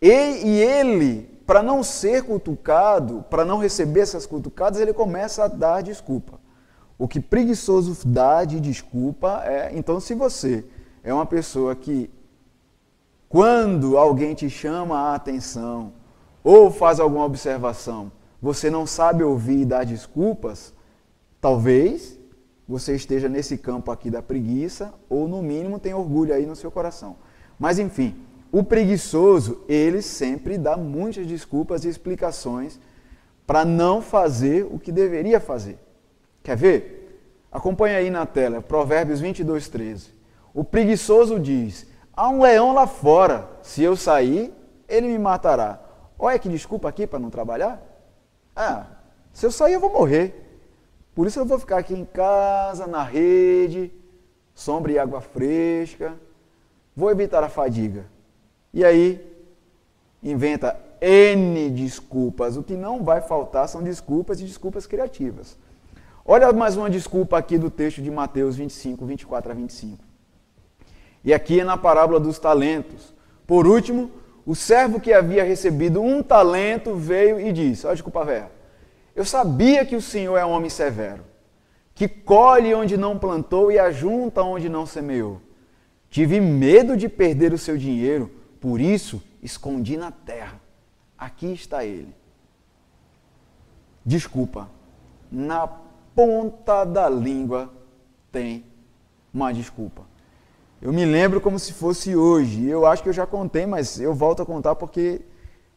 [0.00, 5.48] E, e ele, para não ser cutucado, para não receber essas cutucadas, ele começa a
[5.48, 6.39] dar desculpa.
[7.00, 10.66] O que preguiçoso dá de desculpa é, então, se você
[11.02, 12.10] é uma pessoa que,
[13.26, 15.94] quando alguém te chama a atenção
[16.44, 20.74] ou faz alguma observação, você não sabe ouvir e dar desculpas,
[21.40, 22.18] talvez
[22.68, 26.70] você esteja nesse campo aqui da preguiça ou, no mínimo, tem orgulho aí no seu
[26.70, 27.16] coração.
[27.58, 28.14] Mas, enfim,
[28.52, 32.78] o preguiçoso, ele sempre dá muitas desculpas e explicações
[33.46, 35.78] para não fazer o que deveria fazer.
[36.50, 37.46] Quer ver?
[37.52, 40.12] Acompanha aí na tela, Provérbios 22, 13.
[40.52, 44.52] O preguiçoso diz: Há um leão lá fora, se eu sair,
[44.88, 45.80] ele me matará.
[46.18, 47.80] Olha que desculpa aqui para não trabalhar.
[48.56, 48.84] Ah,
[49.32, 50.60] se eu sair, eu vou morrer.
[51.14, 53.92] Por isso eu vou ficar aqui em casa, na rede,
[54.52, 56.14] sombra e água fresca.
[56.96, 58.06] Vou evitar a fadiga.
[58.74, 59.24] E aí,
[60.20, 62.56] inventa N desculpas.
[62.56, 65.56] O que não vai faltar são desculpas e desculpas criativas.
[66.24, 70.04] Olha mais uma desculpa aqui do texto de Mateus 25, 24 a 25.
[71.24, 73.14] E aqui é na parábola dos talentos.
[73.46, 74.10] Por último,
[74.44, 78.50] o servo que havia recebido um talento veio e disse: Olha desculpa velha.
[79.14, 81.24] Eu sabia que o Senhor é um homem severo,
[81.94, 85.40] que colhe onde não plantou e ajunta onde não semeou.
[86.08, 88.30] Tive medo de perder o seu dinheiro,
[88.60, 90.60] por isso escondi na terra.
[91.18, 92.14] Aqui está ele.
[94.04, 94.68] Desculpa,
[95.30, 95.68] na
[96.20, 97.70] ponta da língua
[98.30, 98.62] tem
[99.32, 100.02] uma desculpa.
[100.82, 102.68] Eu me lembro como se fosse hoje.
[102.68, 105.22] Eu acho que eu já contei, mas eu volto a contar porque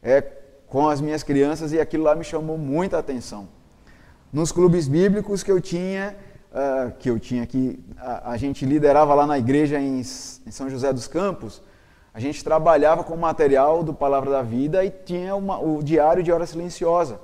[0.01, 0.21] é
[0.67, 3.47] com as minhas crianças e aquilo lá me chamou muita atenção.
[4.33, 6.13] Nos clubes bíblicos que eu tinha,
[6.51, 10.69] uh, que eu tinha aqui, a, a, gente liderava lá na igreja em, em, São
[10.69, 11.61] José dos Campos,
[12.13, 16.33] a gente trabalhava com material do Palavra da Vida e tinha uma, o diário de
[16.33, 17.17] hora silenciosa.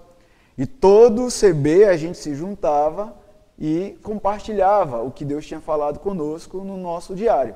[0.59, 3.15] E todo o CB a gente se juntava
[3.57, 7.55] e compartilhava o que Deus tinha falado conosco no nosso diário.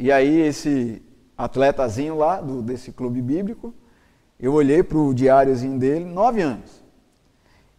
[0.00, 1.02] E aí esse
[1.36, 3.74] atletazinho lá do, desse clube bíblico,
[4.40, 6.82] eu olhei para o diáriozinho dele, nove anos.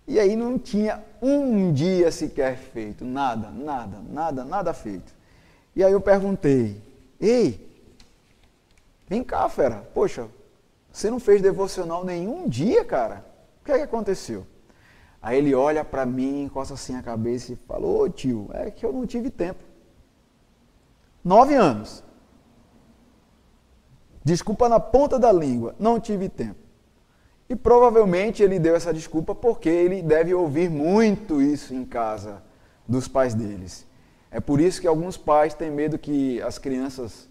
[0.07, 5.11] E aí não tinha um dia sequer feito, nada, nada, nada, nada feito.
[5.75, 6.79] E aí eu perguntei,
[7.19, 7.75] ei,
[9.07, 10.27] vem cá, fera, poxa,
[10.95, 13.25] você não fez devocional nenhum dia, cara?
[13.61, 14.47] O que é que aconteceu?
[15.21, 18.85] Aí ele olha para mim, encosta assim a cabeça e fala: Ô tio, é que
[18.85, 19.61] eu não tive tempo.
[21.21, 22.01] Nove anos.
[24.23, 26.59] Desculpa na ponta da língua, não tive tempo.
[27.49, 32.41] E provavelmente ele deu essa desculpa porque ele deve ouvir muito isso em casa
[32.87, 33.85] dos pais deles.
[34.31, 37.27] É por isso que alguns pais têm medo que as crianças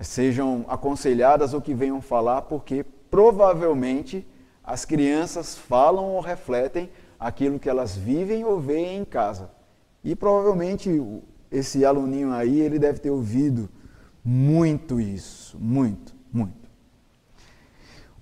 [0.00, 4.26] sejam aconselhadas ou que venham falar, porque provavelmente
[4.62, 9.50] as crianças falam ou refletem aquilo que elas vivem ou veem em casa.
[10.02, 10.90] E provavelmente
[11.50, 13.68] esse aluninho aí, ele deve ter ouvido
[14.24, 16.64] muito isso, muito, muito.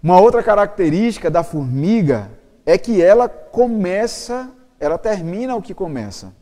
[0.03, 2.31] Uma outra característica da formiga
[2.67, 6.35] é que ela começa, ela termina o que começa.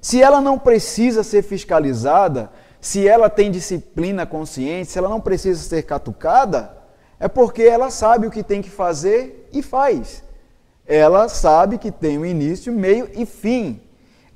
[0.00, 2.50] Se ela não precisa ser fiscalizada,
[2.84, 6.76] se ela tem disciplina consciente, se ela não precisa ser catucada,
[7.18, 10.22] é porque ela sabe o que tem que fazer e faz.
[10.86, 13.80] Ela sabe que tem um início, meio e fim.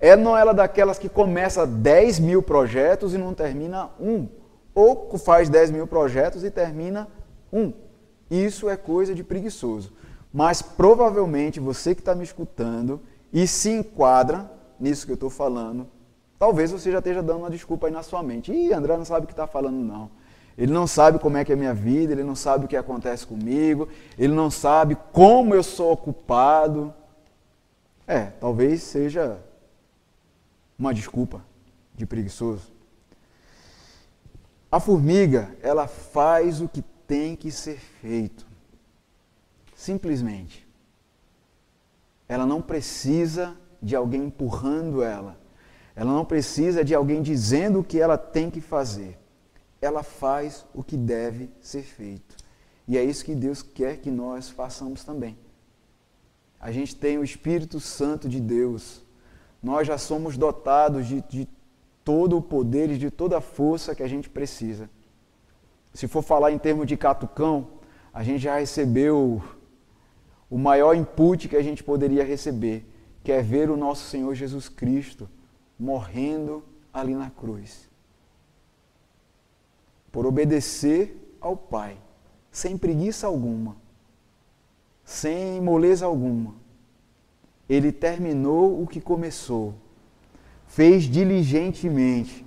[0.00, 4.26] É não ela daquelas que começa 10 mil projetos e não termina um.
[4.74, 7.06] Ou faz 10 mil projetos e termina
[7.52, 7.70] um.
[8.30, 9.92] Isso é coisa de preguiçoso.
[10.32, 12.98] Mas provavelmente você que está me escutando
[13.30, 15.86] e se enquadra nisso que eu estou falando,
[16.38, 18.52] talvez você já esteja dando uma desculpa aí na sua mente.
[18.52, 20.10] Ih, André não sabe o que está falando, não.
[20.56, 22.76] Ele não sabe como é que é a minha vida, ele não sabe o que
[22.76, 26.92] acontece comigo, ele não sabe como eu sou ocupado.
[28.06, 29.38] É, talvez seja
[30.78, 31.42] uma desculpa
[31.94, 32.72] de preguiçoso.
[34.70, 38.46] A formiga, ela faz o que tem que ser feito.
[39.74, 40.68] Simplesmente.
[42.28, 45.37] Ela não precisa de alguém empurrando ela.
[45.98, 49.18] Ela não precisa de alguém dizendo o que ela tem que fazer
[49.80, 52.36] ela faz o que deve ser feito.
[52.86, 55.36] E é isso que Deus quer que nós façamos também.
[56.60, 59.02] A gente tem o Espírito Santo de Deus.
[59.62, 61.48] Nós já somos dotados de, de
[62.04, 64.90] todo o poder e de toda a força que a gente precisa.
[65.94, 67.68] Se for falar em termos de catucão,
[68.12, 69.42] a gente já recebeu
[70.50, 72.84] o maior input que a gente poderia receber,
[73.22, 75.28] que é ver o nosso Senhor Jesus Cristo
[75.78, 77.88] morrendo ali na cruz
[80.10, 81.96] por obedecer ao Pai,
[82.50, 83.76] sem preguiça alguma,
[85.04, 86.54] sem moleza alguma.
[87.68, 89.74] Ele terminou o que começou,
[90.66, 92.44] fez diligentemente,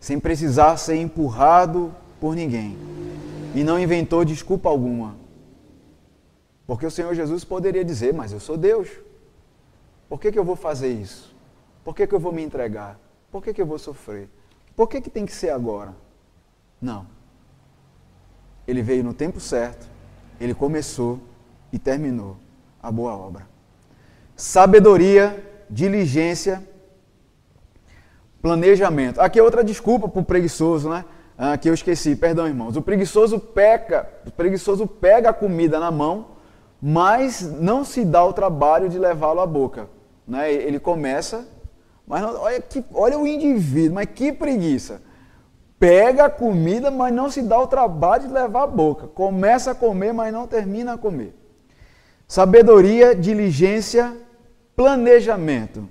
[0.00, 2.76] sem precisar ser empurrado por ninguém,
[3.54, 5.16] e não inventou desculpa alguma.
[6.66, 8.88] Porque o Senhor Jesus poderia dizer: Mas eu sou Deus,
[10.08, 11.33] por que, que eu vou fazer isso?
[11.84, 12.98] Por que, que eu vou me entregar?
[13.30, 14.28] Por que, que eu vou sofrer?
[14.74, 15.94] Por que, que tem que ser agora?
[16.80, 17.06] Não.
[18.66, 19.86] Ele veio no tempo certo,
[20.40, 21.20] ele começou
[21.72, 22.36] e terminou
[22.82, 23.46] a boa obra.
[24.34, 26.66] Sabedoria, diligência,
[28.40, 29.20] planejamento.
[29.20, 31.04] Aqui é outra desculpa para o preguiçoso, né?
[31.36, 32.76] Ah, que eu esqueci, perdão, irmãos.
[32.76, 36.28] O preguiçoso peca, o preguiçoso pega a comida na mão,
[36.80, 39.88] mas não se dá o trabalho de levá-lo à boca.
[40.26, 40.52] Né?
[40.52, 41.46] Ele começa
[42.06, 45.00] mas olha, que, olha o indivíduo, mas que preguiça.
[45.78, 49.06] Pega a comida, mas não se dá o trabalho de levar a boca.
[49.06, 51.34] Começa a comer, mas não termina a comer.
[52.28, 54.16] Sabedoria, diligência,
[54.76, 55.88] planejamento.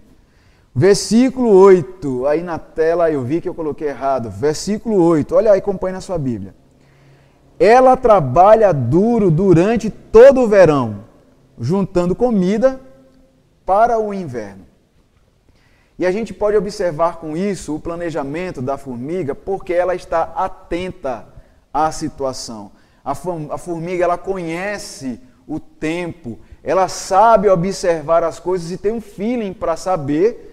[0.75, 4.29] Versículo 8, aí na tela eu vi que eu coloquei errado.
[4.29, 6.55] Versículo 8, olha aí, acompanha na sua Bíblia.
[7.59, 11.05] Ela trabalha duro durante todo o verão,
[11.59, 12.81] juntando comida
[13.63, 14.72] para o inverno.
[15.97, 21.27] E a gente pode observar com isso o planejamento da formiga, porque ela está atenta
[21.73, 22.71] à situação.
[23.03, 23.13] A
[23.57, 29.75] formiga ela conhece o tempo, ela sabe observar as coisas e tem um feeling para
[29.75, 30.49] saber.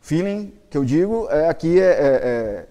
[0.00, 2.66] Feeling que eu digo é, aqui é, é, é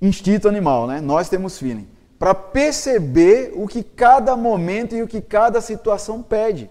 [0.00, 1.00] instinto animal, né?
[1.00, 6.70] Nós temos feeling para perceber o que cada momento e o que cada situação pede.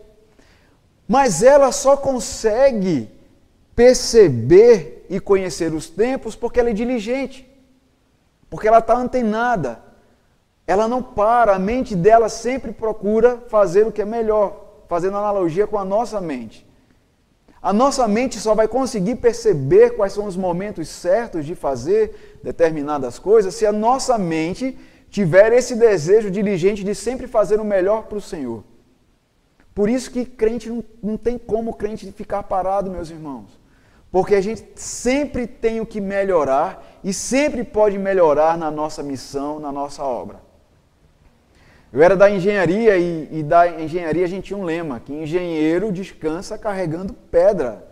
[1.06, 3.10] Mas ela só consegue
[3.76, 7.48] perceber e conhecer os tempos porque ela é diligente,
[8.50, 9.84] porque ela está antenada.
[10.68, 15.68] Ela não para, a mente dela sempre procura fazer o que é melhor, fazendo analogia
[15.68, 16.66] com a nossa mente.
[17.62, 23.20] A nossa mente só vai conseguir perceber quais são os momentos certos de fazer determinadas
[23.20, 24.78] coisas se a nossa mente
[25.12, 28.64] tiver esse desejo diligente de sempre fazer o melhor para o Senhor.
[29.76, 33.61] Por isso que crente não, não tem como crente ficar parado, meus irmãos.
[34.12, 39.60] Porque a gente sempre tem o que melhorar e sempre pode melhorar na nossa missão,
[39.60, 40.42] na nossa obra.
[41.94, 45.92] Eu era da engenharia e, e, da engenharia a gente tinha um lema, que engenheiro
[45.92, 47.86] descansa carregando pedra.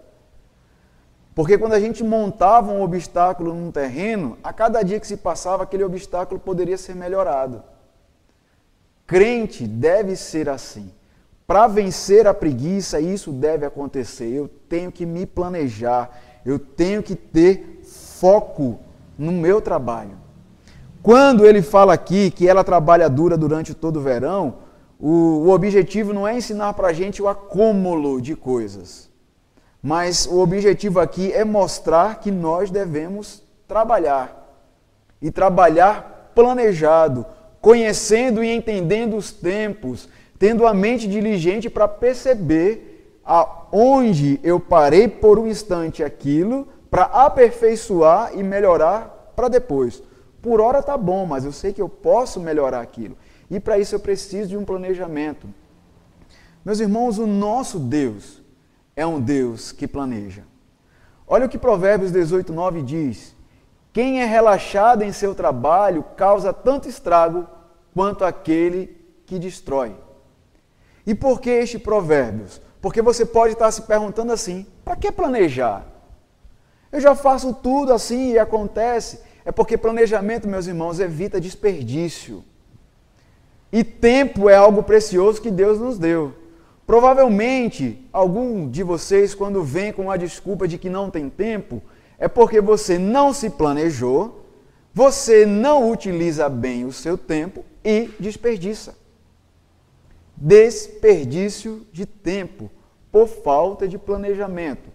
[1.36, 5.63] Porque quando a gente montava um obstáculo num terreno, a cada dia que se passava,
[5.63, 7.63] aquele obstáculo poderia ser melhorado.
[9.08, 10.91] Crente deve ser assim.
[11.49, 14.27] Para vencer a preguiça, isso deve acontecer.
[14.27, 17.81] Eu tenho que me planejar, eu tenho que ter
[18.19, 18.79] foco
[19.17, 20.15] no meu trabalho.
[21.02, 24.58] Quando ele fala aqui que ela trabalha dura durante todo o verão,
[25.00, 29.10] o, o objetivo não é ensinar para a gente o acúmulo de coisas,
[29.81, 34.54] mas o objetivo aqui é mostrar que nós devemos trabalhar
[35.19, 37.25] e trabalhar planejado,
[37.60, 40.08] conhecendo e entendendo os tempos,
[40.40, 48.31] tendo a mente diligente para perceber aonde eu parei por um instante aquilo para aperfeiçoar
[48.33, 50.02] e melhorar para depois.
[50.42, 53.17] Por hora tá bom, mas eu sei que eu posso melhorar aquilo.
[53.52, 55.48] E para isso eu preciso de um planejamento.
[56.63, 58.42] Meus irmãos, o nosso Deus
[58.96, 60.44] é um Deus que planeja.
[61.27, 63.35] Olha o que Provérbios 18, 9 diz:
[63.92, 67.46] Quem é relaxado em seu trabalho causa tanto estrago
[67.94, 69.96] quanto aquele que destrói.
[71.10, 72.62] E por que este Provérbios?
[72.79, 75.83] Porque você pode estar se perguntando assim: para que planejar?
[76.91, 79.19] Eu já faço tudo assim e acontece.
[79.43, 82.43] É porque planejamento, meus irmãos, evita desperdício.
[83.71, 86.31] E tempo é algo precioso que Deus nos deu.
[86.85, 91.81] Provavelmente, algum de vocês, quando vem com a desculpa de que não tem tempo,
[92.19, 94.45] é porque você não se planejou,
[94.93, 99.08] você não utiliza bem o seu tempo e desperdiça.
[100.42, 102.71] Desperdício de tempo
[103.12, 104.90] por falta de planejamento.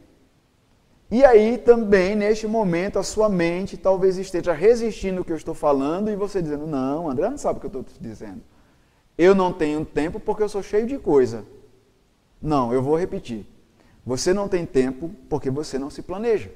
[1.11, 5.55] E aí também, neste momento, a sua mente talvez esteja resistindo ao que eu estou
[5.55, 8.41] falando e você dizendo: Não, André não sabe o que eu estou te dizendo.
[9.17, 11.45] Eu não tenho tempo porque eu sou cheio de coisa.
[12.41, 13.47] Não, eu vou repetir.
[14.05, 16.51] Você não tem tempo porque você não se planeja.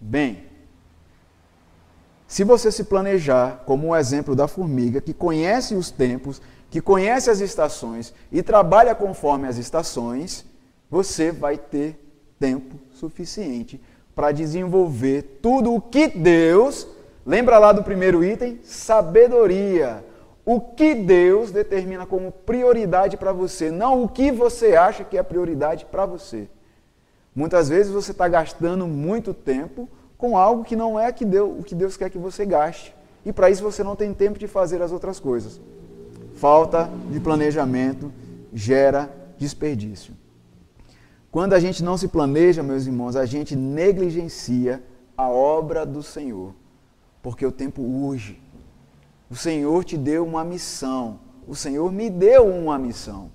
[0.00, 0.44] Bem,
[2.26, 6.40] se você se planejar, como o exemplo da formiga, que conhece os tempos,
[6.72, 10.46] que conhece as estações e trabalha conforme as estações,
[10.90, 12.02] você vai ter
[12.40, 13.78] tempo suficiente
[14.14, 16.88] para desenvolver tudo o que Deus,
[17.26, 18.58] lembra lá do primeiro item?
[18.64, 20.02] Sabedoria
[20.46, 25.22] o que Deus determina como prioridade para você, não o que você acha que é
[25.22, 26.48] prioridade para você.
[27.36, 31.62] Muitas vezes você está gastando muito tempo com algo que não é que Deus, o
[31.62, 32.94] que Deus quer que você gaste.
[33.26, 35.60] E para isso você não tem tempo de fazer as outras coisas.
[36.42, 38.12] Falta de planejamento
[38.52, 40.12] gera desperdício.
[41.30, 44.82] Quando a gente não se planeja, meus irmãos, a gente negligencia
[45.16, 46.52] a obra do Senhor,
[47.22, 48.42] porque o tempo urge.
[49.30, 51.20] O Senhor te deu uma missão.
[51.46, 53.30] O Senhor me deu uma missão.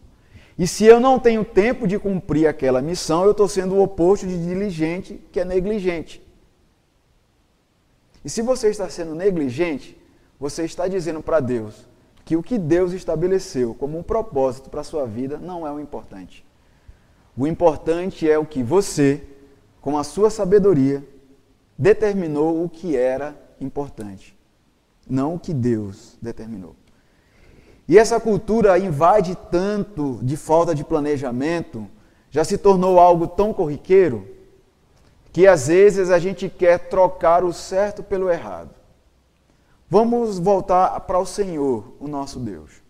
[0.59, 4.27] E se eu não tenho tempo de cumprir aquela missão, eu estou sendo o oposto
[4.27, 6.21] de diligente, que é negligente.
[8.25, 9.97] E se você está sendo negligente,
[10.37, 11.87] você está dizendo para Deus
[12.27, 15.79] que o que Deus estabeleceu como um propósito para a sua vida não é o
[15.79, 16.45] importante.
[17.35, 19.23] O importante é o que você,
[19.81, 21.03] com a sua sabedoria,
[21.75, 24.37] determinou o que era importante
[25.09, 26.75] não o que Deus determinou.
[27.87, 31.87] E essa cultura invade tanto de falta de planejamento,
[32.29, 34.27] já se tornou algo tão corriqueiro,
[35.31, 38.71] que às vezes a gente quer trocar o certo pelo errado.
[39.89, 42.81] Vamos voltar para o Senhor, o nosso Deus.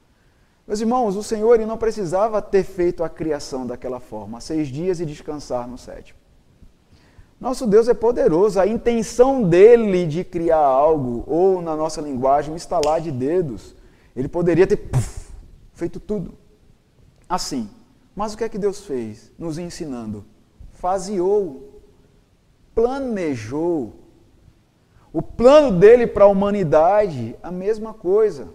[0.67, 4.99] Meus irmãos, o Senhor ele não precisava ter feito a criação daquela forma, seis dias
[4.99, 6.19] e descansar no sétimo.
[7.39, 8.59] Nosso Deus é poderoso.
[8.59, 13.75] A intenção dele de criar algo, ou na nossa linguagem, um estalar de dedos,
[14.15, 15.31] ele poderia ter puff,
[15.73, 16.33] feito tudo.
[17.29, 17.69] Assim.
[18.15, 19.31] Mas o que é que Deus fez?
[19.37, 20.25] Nos ensinando.
[20.71, 21.81] Faseou,
[22.73, 23.93] planejou.
[25.17, 28.49] O plano dele para a humanidade, a mesma coisa.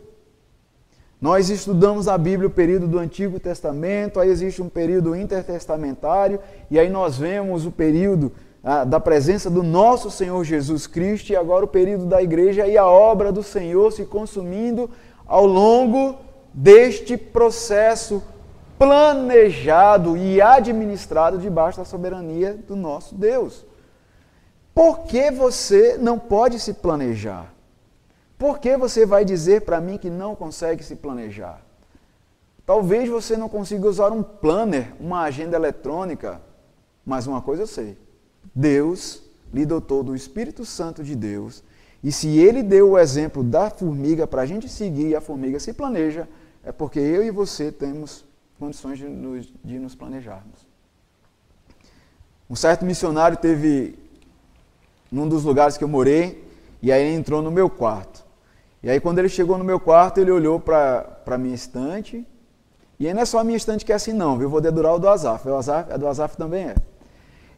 [1.20, 6.38] Nós estudamos a Bíblia, o período do Antigo Testamento, aí existe um período intertestamentário,
[6.70, 8.30] e aí nós vemos o período
[8.62, 12.78] ah, da presença do nosso Senhor Jesus Cristo e agora o período da igreja e
[12.78, 14.88] a obra do Senhor se consumindo
[15.26, 16.14] ao longo
[16.54, 18.22] deste processo
[18.78, 23.71] planejado e administrado debaixo da soberania do nosso Deus.
[24.74, 27.52] Por que você não pode se planejar?
[28.38, 31.62] Por que você vai dizer para mim que não consegue se planejar?
[32.64, 36.40] Talvez você não consiga usar um planner, uma agenda eletrônica,
[37.04, 37.98] mas uma coisa eu sei:
[38.54, 41.62] Deus lhe dotou do Espírito Santo de Deus.
[42.02, 45.60] E se ele deu o exemplo da formiga para a gente seguir e a formiga
[45.60, 46.28] se planeja,
[46.64, 48.24] é porque eu e você temos
[48.58, 50.66] condições de nos, de nos planejarmos.
[52.50, 54.01] Um certo missionário teve
[55.12, 56.42] num dos lugares que eu morei,
[56.80, 58.24] e aí ele entrou no meu quarto.
[58.82, 62.26] E aí quando ele chegou no meu quarto, ele olhou para a minha estante,
[62.98, 64.48] e aí não é só a minha estante que é assim não, viu?
[64.48, 65.46] Vou dedurar o do Azaf.
[65.48, 66.74] O Azaf, a do Azaf também é.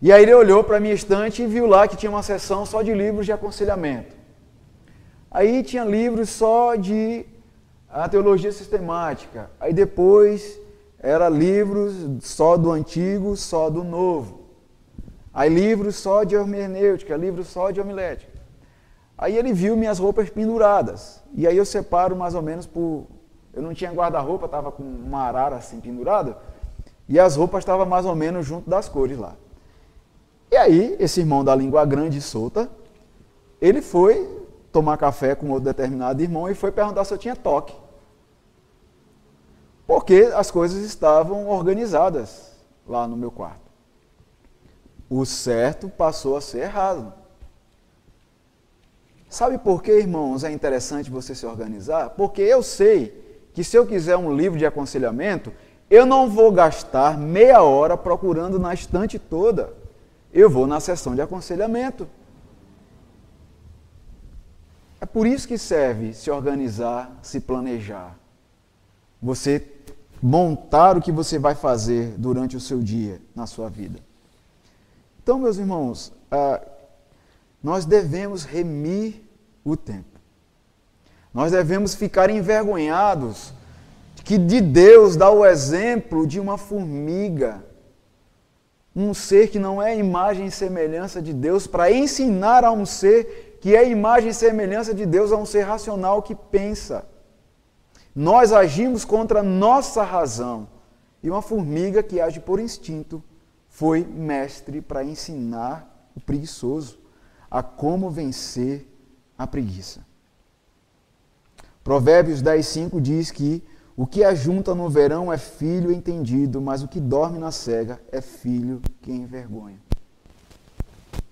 [0.01, 2.67] E aí ele olhou para a minha estante e viu lá que tinha uma seção
[2.67, 4.17] só de livros de aconselhamento.
[5.31, 7.27] Aí tinha livros só de
[7.91, 9.51] a teologia sistemática.
[9.61, 10.59] Aí depois
[10.99, 14.44] era livros só do antigo, só do novo.
[15.35, 18.33] Aí livros só de hermenêutica, livros só de homilética.
[19.19, 21.21] Aí ele viu minhas roupas penduradas.
[21.35, 23.07] E aí eu separo mais ou menos por.
[23.53, 26.39] Eu não tinha guarda-roupa, estava com uma arara assim pendurada.
[27.09, 29.35] E as roupas estavam mais ou menos junto das cores lá.
[30.51, 32.71] E aí, esse irmão da língua grande e solta,
[33.61, 37.75] ele foi tomar café com outro determinado irmão e foi perguntar se eu tinha toque.
[39.87, 42.53] Porque as coisas estavam organizadas
[42.87, 43.64] lá no meu quarto.
[45.21, 47.13] O certo passou a ser errado.
[49.29, 52.11] Sabe por que, irmãos, é interessante você se organizar?
[52.11, 55.53] Porque eu sei que se eu quiser um livro de aconselhamento,
[55.89, 59.73] eu não vou gastar meia hora procurando na estante toda.
[60.33, 62.09] Eu vou na sessão de aconselhamento.
[65.01, 68.19] É por isso que serve se organizar, se planejar.
[69.23, 69.65] Você
[70.21, 74.01] montar o que você vai fazer durante o seu dia, na sua vida.
[75.25, 76.61] Então, meus irmãos, ah,
[77.63, 79.23] nós devemos remir
[79.65, 80.21] o tempo.
[81.33, 83.55] Nós devemos ficar envergonhados
[84.23, 87.65] que de Deus dá o exemplo de uma formiga,
[88.95, 93.59] um ser que não é imagem e semelhança de Deus, para ensinar a um ser
[93.63, 97.07] que é imagem e semelhança de Deus a um ser racional que pensa.
[98.15, 100.69] Nós agimos contra nossa razão.
[101.23, 103.25] E uma formiga que age por instinto
[103.75, 106.97] foi mestre para ensinar o preguiçoso
[107.51, 108.89] a como vencer
[109.37, 110.07] a preguiça.
[111.83, 113.65] Provérbios 10:5 diz que
[113.97, 118.21] o que ajunta no verão é filho entendido, mas o que dorme na cega é
[118.21, 119.81] filho que envergonha.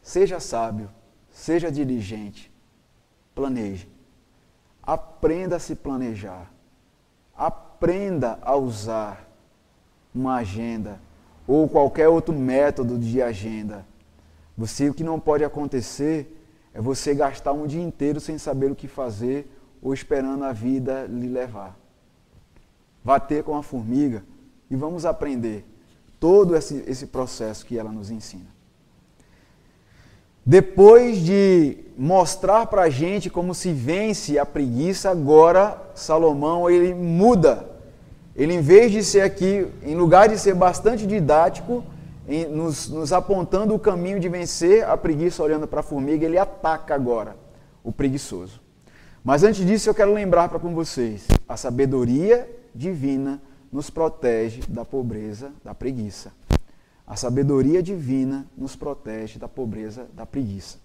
[0.02, 0.90] Seja sábio
[1.30, 2.52] Seja diligente.
[3.36, 3.88] Planeje.
[4.82, 6.52] Aprenda a se planejar.
[7.36, 9.28] Aprenda a usar
[10.12, 11.00] uma agenda
[11.46, 13.86] ou qualquer outro método de agenda.
[14.56, 16.38] Você o que não pode acontecer
[16.74, 19.50] é você gastar um dia inteiro sem saber o que fazer
[19.82, 21.76] ou esperando a vida lhe levar.
[23.04, 24.24] Vá ter com a formiga
[24.70, 25.66] e vamos aprender
[26.20, 28.46] todo esse, esse processo que ela nos ensina.
[30.44, 37.70] Depois de mostrar para a gente como se vence a preguiça, agora Salomão ele muda.
[38.34, 41.84] Ele, em vez de ser aqui, em lugar de ser bastante didático,
[42.26, 46.38] em, nos, nos apontando o caminho de vencer a preguiça olhando para a formiga, ele
[46.38, 47.36] ataca agora
[47.84, 48.60] o preguiçoso.
[49.22, 54.84] Mas antes disso, eu quero lembrar para com vocês: a sabedoria divina nos protege da
[54.84, 56.32] pobreza, da preguiça.
[57.06, 60.78] A sabedoria divina nos protege da pobreza, da preguiça.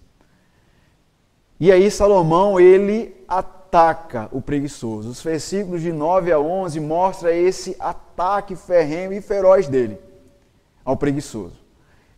[1.58, 3.57] E aí Salomão, ele ataca
[4.32, 5.10] o preguiçoso.
[5.10, 9.98] Os versículos de 9 a 11 mostram esse ataque ferrenho e feroz dele
[10.84, 11.56] ao preguiçoso.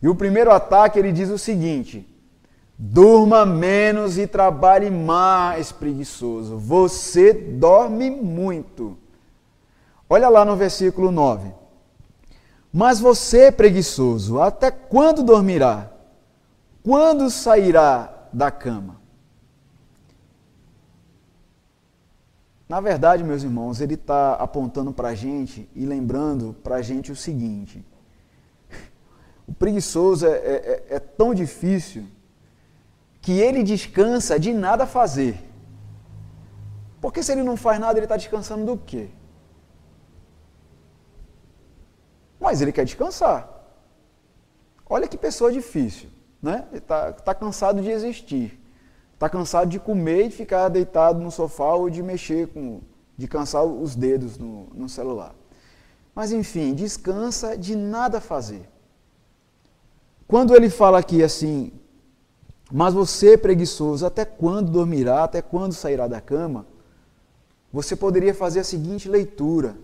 [0.01, 2.07] E o primeiro ataque ele diz o seguinte:
[2.77, 6.57] Durma menos e trabalhe mais, preguiçoso.
[6.57, 8.97] Você dorme muito.
[10.09, 11.51] Olha lá no versículo 9.
[12.73, 15.91] Mas você, preguiçoso, até quando dormirá?
[16.83, 19.00] Quando sairá da cama?
[22.71, 27.11] Na verdade, meus irmãos, ele está apontando para a gente e lembrando para a gente
[27.11, 27.85] o seguinte:
[29.45, 32.05] o preguiçoso é, é, é, é tão difícil
[33.21, 35.35] que ele descansa de nada fazer.
[37.01, 39.09] Porque se ele não faz nada, ele está descansando do quê?
[42.39, 43.49] mas ele quer descansar.
[44.89, 46.09] Olha que pessoa difícil,
[46.41, 46.65] né?
[46.69, 48.60] Ele está tá cansado de existir.
[49.21, 52.81] Está cansado de comer e ficar deitado no sofá ou de mexer com,
[53.15, 55.35] de cansar os dedos no, no celular.
[56.15, 58.67] Mas enfim, descansa de nada fazer.
[60.27, 61.71] Quando ele fala aqui assim,
[62.71, 66.65] mas você, preguiçoso, até quando dormirá, até quando sairá da cama?
[67.71, 69.77] Você poderia fazer a seguinte leitura.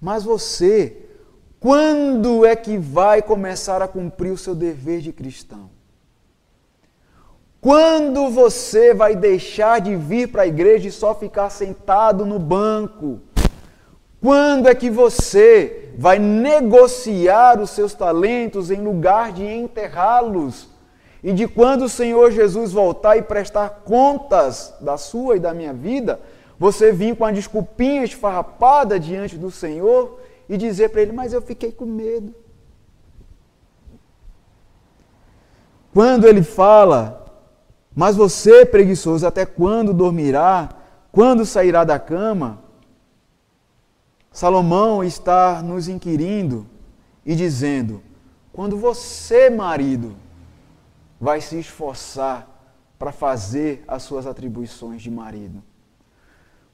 [0.00, 1.04] Mas você,
[1.58, 5.76] quando é que vai começar a cumprir o seu dever de cristão?
[7.60, 13.20] Quando você vai deixar de vir para a igreja e só ficar sentado no banco?
[14.20, 20.68] Quando é que você vai negociar os seus talentos em lugar de enterrá-los?
[21.22, 25.72] E de quando o Senhor Jesus voltar e prestar contas da sua e da minha
[25.72, 26.20] vida,
[26.56, 31.42] você vir com a desculpinha esfarrapada diante do Senhor e dizer para ele: Mas eu
[31.42, 32.32] fiquei com medo.
[35.92, 37.27] Quando ele fala,
[37.98, 40.68] mas você, preguiçoso, até quando dormirá?
[41.10, 42.62] Quando sairá da cama?
[44.30, 46.64] Salomão está nos inquirindo
[47.26, 48.00] e dizendo:
[48.52, 50.14] quando você, marido,
[51.20, 52.46] vai se esforçar
[52.96, 55.60] para fazer as suas atribuições de marido?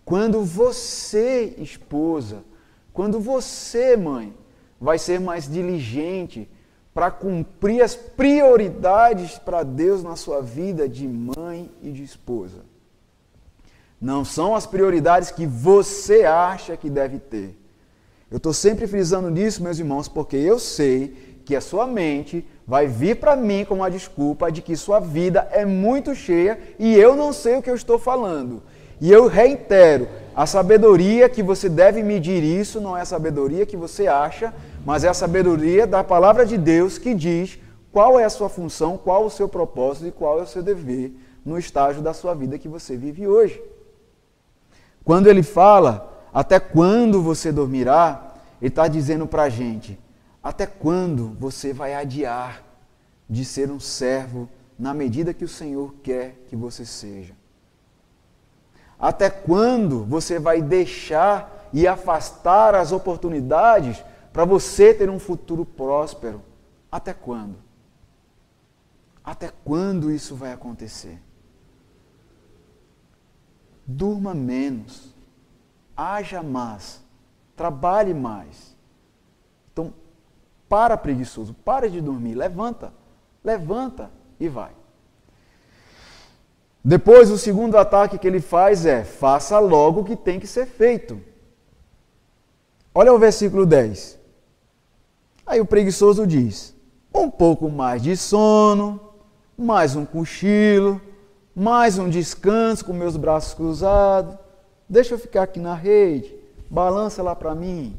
[0.05, 2.45] Quando você, esposa,
[2.93, 4.37] quando você, mãe,
[4.79, 6.47] vai ser mais diligente
[6.95, 12.61] para cumprir as prioridades para Deus na sua vida de mãe e de esposa.
[14.01, 17.59] Não são as prioridades que você acha que deve ter.
[18.31, 22.87] Eu estou sempre frisando nisso, meus irmãos, porque eu sei que a sua mente vai
[22.87, 27.15] vir para mim com uma desculpa de que sua vida é muito cheia e eu
[27.15, 28.63] não sei o que eu estou falando.
[29.01, 33.77] E eu reitero, a sabedoria que você deve medir isso não é a sabedoria que
[33.77, 34.55] você acha,
[34.85, 37.59] mas é a sabedoria da palavra de Deus que diz
[37.91, 41.13] qual é a sua função, qual o seu propósito e qual é o seu dever
[41.45, 43.63] no estágio da sua vida que você vive hoje.
[45.05, 49.99] Quando ele fala, até quando você dormirá, ele está dizendo para a gente,
[50.43, 52.63] até quando você vai adiar
[53.29, 57.35] de ser um servo na medida que o Senhor quer que você seja?
[58.99, 64.03] Até quando você vai deixar e afastar as oportunidades
[64.35, 66.43] para você ter um futuro próspero?
[66.91, 67.55] Até quando?
[69.23, 71.23] Até quando isso vai acontecer?
[73.87, 75.15] Durma menos,
[75.97, 77.01] haja mais,
[77.55, 78.77] trabalhe mais.
[79.73, 79.95] Então,
[80.69, 82.93] para preguiçoso, para de dormir, levanta,
[83.43, 84.11] levanta
[84.41, 84.73] e vai.
[86.85, 90.67] Depois, o segundo ataque que ele faz é: faça logo o que tem que ser
[90.67, 91.23] feito.
[92.93, 94.24] Olha o versículo 10.
[95.47, 96.75] Aí o preguiçoso diz:
[97.15, 99.01] um pouco mais de sono,
[99.57, 101.01] mais um cochilo,
[101.55, 104.37] mais um descanso com meus braços cruzados.
[104.89, 106.35] Deixa eu ficar aqui na rede,
[106.71, 107.97] balança lá para mim.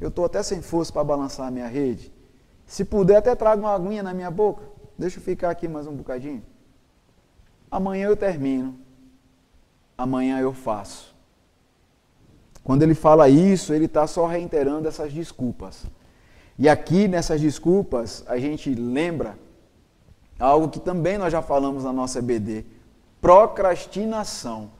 [0.00, 2.12] Eu estou até sem força para balançar a minha rede.
[2.66, 4.64] Se puder, até trago uma aguinha na minha boca.
[4.98, 6.42] Deixa eu ficar aqui mais um bocadinho.
[7.70, 8.78] Amanhã eu termino.
[9.96, 11.11] Amanhã eu faço.
[12.64, 15.84] Quando ele fala isso, ele está só reiterando essas desculpas.
[16.58, 19.36] E aqui nessas desculpas, a gente lembra
[20.38, 22.64] algo que também nós já falamos na nossa EBD:
[23.20, 24.70] procrastinação.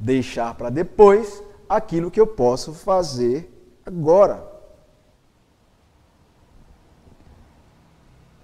[0.00, 3.52] Deixar para depois aquilo que eu posso fazer
[3.84, 4.46] agora.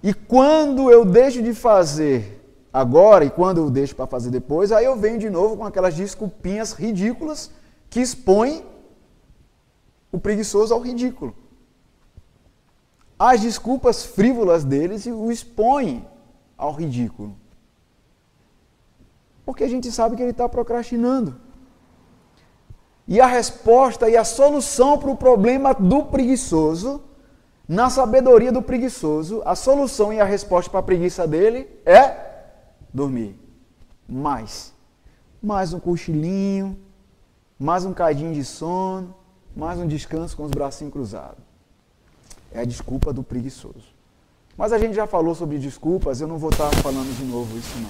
[0.03, 4.85] E quando eu deixo de fazer agora e quando eu deixo para fazer depois, aí
[4.85, 7.49] eu venho de novo com aquelas desculpinhas ridículas
[7.89, 8.63] que expõem
[10.15, 11.35] o preguiçoso ao ridículo.
[13.17, 16.07] As desculpas frívolas deles o expõem
[16.57, 17.35] ao ridículo.
[19.45, 21.39] Porque a gente sabe que ele está procrastinando.
[23.07, 27.01] E a resposta e a solução para o problema do preguiçoso
[27.67, 32.15] na sabedoria do preguiçoso, a solução e a resposta para a preguiça dele é
[32.93, 33.39] dormir.
[34.07, 34.71] Mais.
[35.41, 36.77] Mais um cochilinho,
[37.57, 39.15] mais um cadinho de sono,
[39.55, 41.43] mais um descanso com os bracinhos cruzados.
[42.51, 43.95] É a desculpa do preguiçoso.
[44.57, 47.77] Mas a gente já falou sobre desculpas, eu não vou estar falando de novo isso
[47.79, 47.89] não.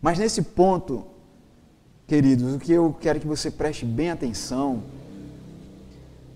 [0.00, 1.04] Mas nesse ponto,
[2.06, 4.82] queridos, o que eu quero que você preste bem atenção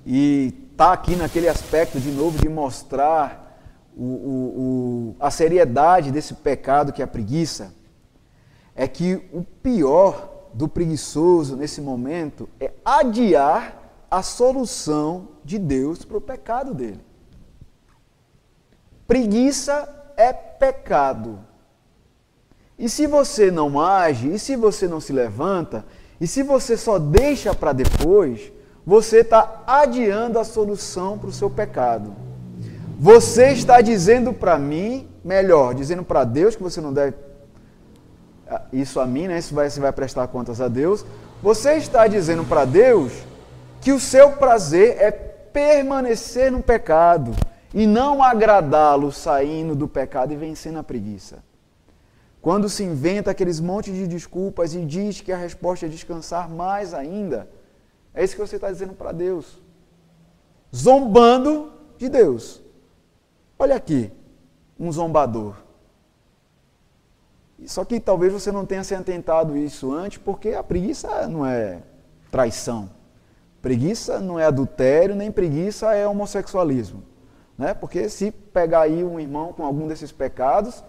[0.05, 3.59] e está aqui naquele aspecto de novo de mostrar
[3.97, 4.05] o, o,
[4.59, 7.75] o, a seriedade desse pecado que é a preguiça,
[8.75, 16.17] é que o pior do preguiçoso nesse momento é adiar a solução de Deus para
[16.17, 17.01] o pecado dele.
[19.07, 21.39] Preguiça é pecado.
[22.79, 25.85] E se você não age, e se você não se levanta,
[26.21, 28.53] e se você só deixa para depois,
[28.85, 32.15] você está adiando a solução para o seu pecado.
[32.99, 37.15] Você está dizendo para mim, melhor, dizendo para Deus que você não deve
[38.49, 39.39] ah, isso a mim, né?
[39.39, 41.05] Isso vai, você vai prestar contas a Deus.
[41.43, 43.13] Você está dizendo para Deus
[43.81, 47.33] que o seu prazer é permanecer no pecado
[47.73, 51.43] e não agradá-lo saindo do pecado e vencendo a preguiça.
[52.41, 56.95] Quando se inventa aqueles montes de desculpas e diz que a resposta é descansar mais
[56.95, 57.49] ainda,
[58.15, 59.61] é isso que você está dizendo para Deus.
[60.75, 62.63] Zombando de Deus.
[63.59, 64.13] Olha aqui,
[64.79, 65.55] um zombador.
[67.67, 71.83] Só que talvez você não tenha se atentado isso antes, porque a preguiça não é
[72.31, 72.91] traição.
[73.67, 77.03] Preguiça não é adultério, nem preguiça é homossexualismo.
[77.59, 77.75] Né?
[77.75, 80.85] Porque se pegar aí um irmão com algum desses pecados,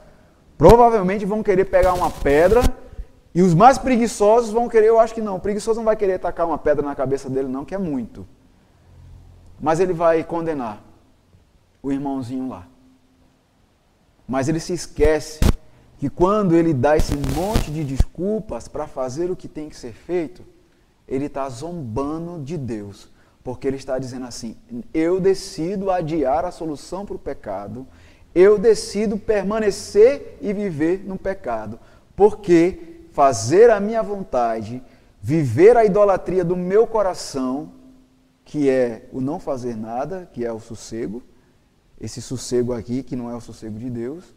[0.59, 2.61] provavelmente vão querer pegar uma pedra
[3.33, 6.19] e os mais preguiçosos vão querer, eu acho que não, o preguiçoso não vai querer
[6.19, 8.27] tacar uma pedra na cabeça dele, não, que é muito.
[9.59, 10.79] Mas ele vai condenar
[11.81, 12.67] o irmãozinho lá.
[14.27, 15.39] Mas ele se esquece
[15.97, 19.93] que quando ele dá esse monte de desculpas para fazer o que tem que ser
[19.93, 20.45] feito,
[21.07, 23.09] ele está zombando de Deus.
[23.43, 24.57] Porque ele está dizendo assim:
[24.93, 27.87] eu decido adiar a solução para o pecado,
[28.35, 31.79] eu decido permanecer e viver no pecado.
[32.15, 34.83] Porque fazer a minha vontade,
[35.21, 37.71] viver a idolatria do meu coração,
[38.43, 41.23] que é o não fazer nada, que é o sossego,
[41.99, 44.35] esse sossego aqui, que não é o sossego de Deus,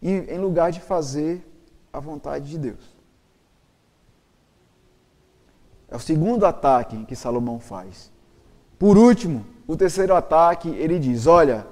[0.00, 1.42] em lugar de fazer
[1.92, 2.91] a vontade de Deus.
[5.92, 8.10] É o segundo ataque que Salomão faz.
[8.78, 11.66] Por último, o terceiro ataque, ele diz: Olha,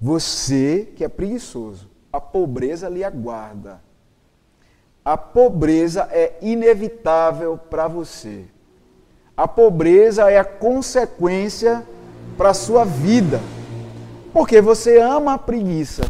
[0.00, 3.80] você que é preguiçoso, a pobreza lhe aguarda.
[5.04, 8.46] A pobreza é inevitável para você.
[9.36, 11.86] A pobreza é a consequência
[12.36, 13.40] para a sua vida.
[14.32, 16.02] Porque você ama a preguiça.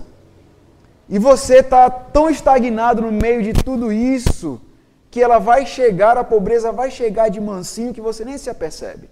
[1.06, 4.58] E você está tão estagnado no meio de tudo isso
[5.12, 9.10] que ela vai chegar, a pobreza vai chegar de mansinho que você nem se apercebe.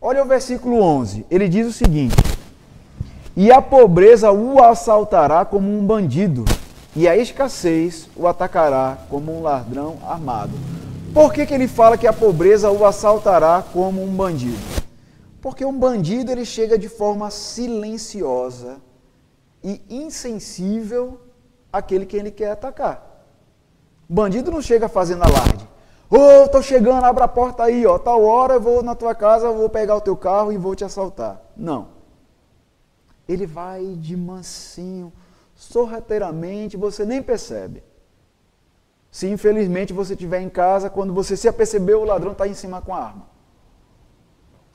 [0.00, 1.26] Olha o versículo 11.
[1.30, 2.16] Ele diz o seguinte:
[3.36, 6.46] E a pobreza o assaltará como um bandido,
[6.96, 10.54] e a escassez o atacará como um ladrão armado.
[11.12, 14.58] Por que, que ele fala que a pobreza o assaltará como um bandido?
[15.42, 18.78] Porque um bandido ele chega de forma silenciosa
[19.62, 21.20] e insensível
[21.70, 23.13] àquele que ele quer atacar.
[24.14, 25.68] Bandido não chega fazendo alarde.
[26.08, 27.98] Ô, oh, tô chegando, abre a porta aí, ó.
[27.98, 30.84] Tal hora eu vou na tua casa, vou pegar o teu carro e vou te
[30.84, 31.42] assaltar.
[31.56, 31.88] Não.
[33.28, 35.12] Ele vai de mansinho,
[35.56, 37.82] sorrateiramente, você nem percebe.
[39.10, 42.80] Se infelizmente você estiver em casa, quando você se apercebeu, o ladrão está em cima
[42.80, 43.26] com a arma.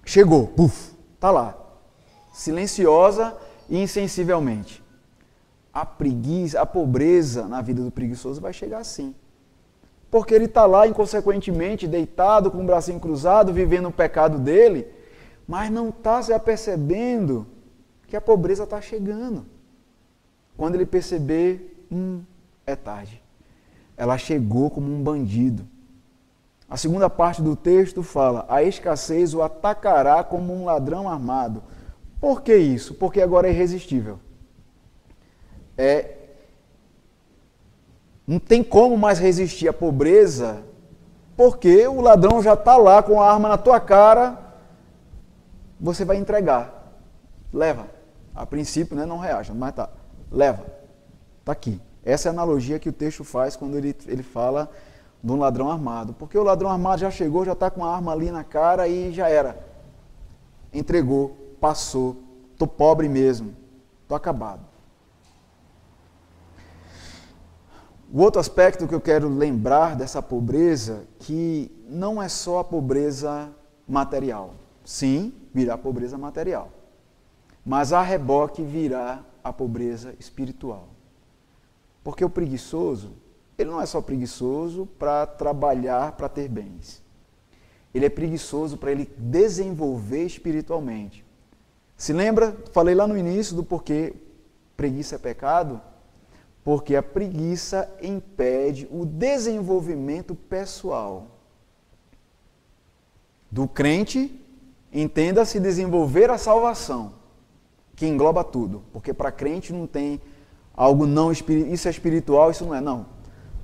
[0.03, 1.57] Chegou, puf, está lá.
[2.33, 3.37] Silenciosa
[3.69, 4.83] e insensivelmente.
[5.73, 9.15] A preguiça, a pobreza na vida do preguiçoso vai chegar assim.
[10.10, 14.88] Porque ele está lá, inconsequentemente, deitado, com o bracinho cruzado, vivendo o pecado dele,
[15.47, 17.45] mas não está se apercebendo
[18.07, 19.45] que a pobreza está chegando.
[20.57, 22.22] Quando ele perceber, hum,
[22.66, 23.22] é tarde
[23.99, 25.68] ela chegou como um bandido.
[26.70, 31.62] A segunda parte do texto fala: a escassez o atacará como um ladrão armado.
[32.22, 32.93] Por que isso?
[32.93, 34.18] Porque agora é irresistível.
[35.78, 36.16] É,
[38.30, 40.63] não tem como mais resistir à pobreza,
[41.36, 44.38] porque o ladrão já está lá com a arma na tua cara,
[45.80, 46.93] você vai entregar.
[47.51, 47.88] Leva.
[48.36, 49.89] A princípio, né, não reaja, mas tá.
[50.32, 50.63] Leva.
[51.39, 51.82] Está aqui.
[52.05, 54.69] Essa é a analogia que o texto faz quando ele, ele fala
[55.23, 56.13] de um ladrão armado.
[56.13, 59.11] Porque o ladrão armado já chegou, já está com a arma ali na cara e
[59.11, 59.57] já era.
[60.71, 62.15] Entregou, passou,
[62.51, 63.55] estou pobre mesmo,
[64.03, 64.68] estou acabado.
[68.12, 73.49] O outro aspecto que eu quero lembrar dessa pobreza, que não é só a pobreza
[73.88, 74.55] material.
[74.84, 76.72] Sim, virá pobreza material.
[77.64, 80.88] Mas a reboque virá a pobreza espiritual.
[82.03, 83.12] Porque o preguiçoso,
[83.55, 87.03] ele não é só preguiçoso para trabalhar para ter bens.
[87.93, 91.24] Ele é preguiçoso para ele desenvolver espiritualmente.
[91.95, 92.57] Se lembra?
[92.72, 94.16] Falei lá no início do porquê
[94.76, 95.80] preguiça é pecado?
[96.64, 101.28] Porque a preguiça impede o desenvolvimento pessoal.
[103.49, 104.39] Do crente,
[104.93, 107.14] entenda-se desenvolver a salvação,
[107.95, 108.84] que engloba tudo.
[108.91, 110.22] Porque para crente não tem
[110.76, 113.05] algo não espiritual, isso é espiritual, isso não é, não.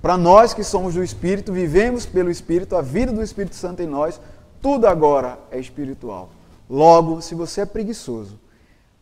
[0.01, 3.87] Para nós que somos do Espírito, vivemos pelo Espírito, a vida do Espírito Santo em
[3.87, 4.21] nós,
[4.61, 6.29] tudo agora é espiritual.
[6.69, 8.39] Logo, se você é preguiçoso,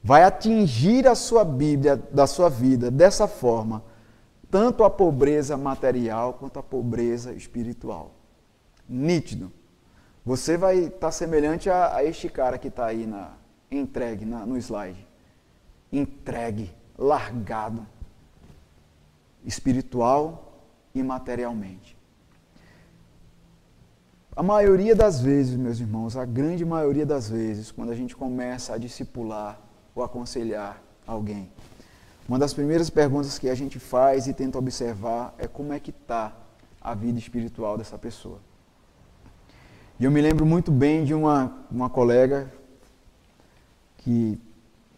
[0.03, 3.81] vai atingir a sua Bíblia da sua vida dessa forma,
[4.51, 8.11] tanto a pobreza material quanto a pobreza espiritual.
[8.87, 9.51] Nítido.
[10.25, 13.31] Você vai estar tá semelhante a, a, este cara que está aí na,
[13.71, 15.07] entregue na, no slide.
[15.91, 17.85] Entregue, largado,
[19.45, 20.59] espiritual
[20.93, 21.97] e materialmente.
[24.35, 28.73] A maioria das vezes, meus irmãos, a grande maioria das vezes, quando a gente começa
[28.73, 29.62] a discipular
[29.95, 31.49] ou aconselhar alguém,
[32.27, 35.91] uma das primeiras perguntas que a gente faz e tenta observar é como é que
[35.91, 36.33] está
[36.81, 38.39] a vida espiritual dessa pessoa.
[39.99, 42.51] E eu me lembro muito bem de uma, uma colega
[43.97, 44.39] que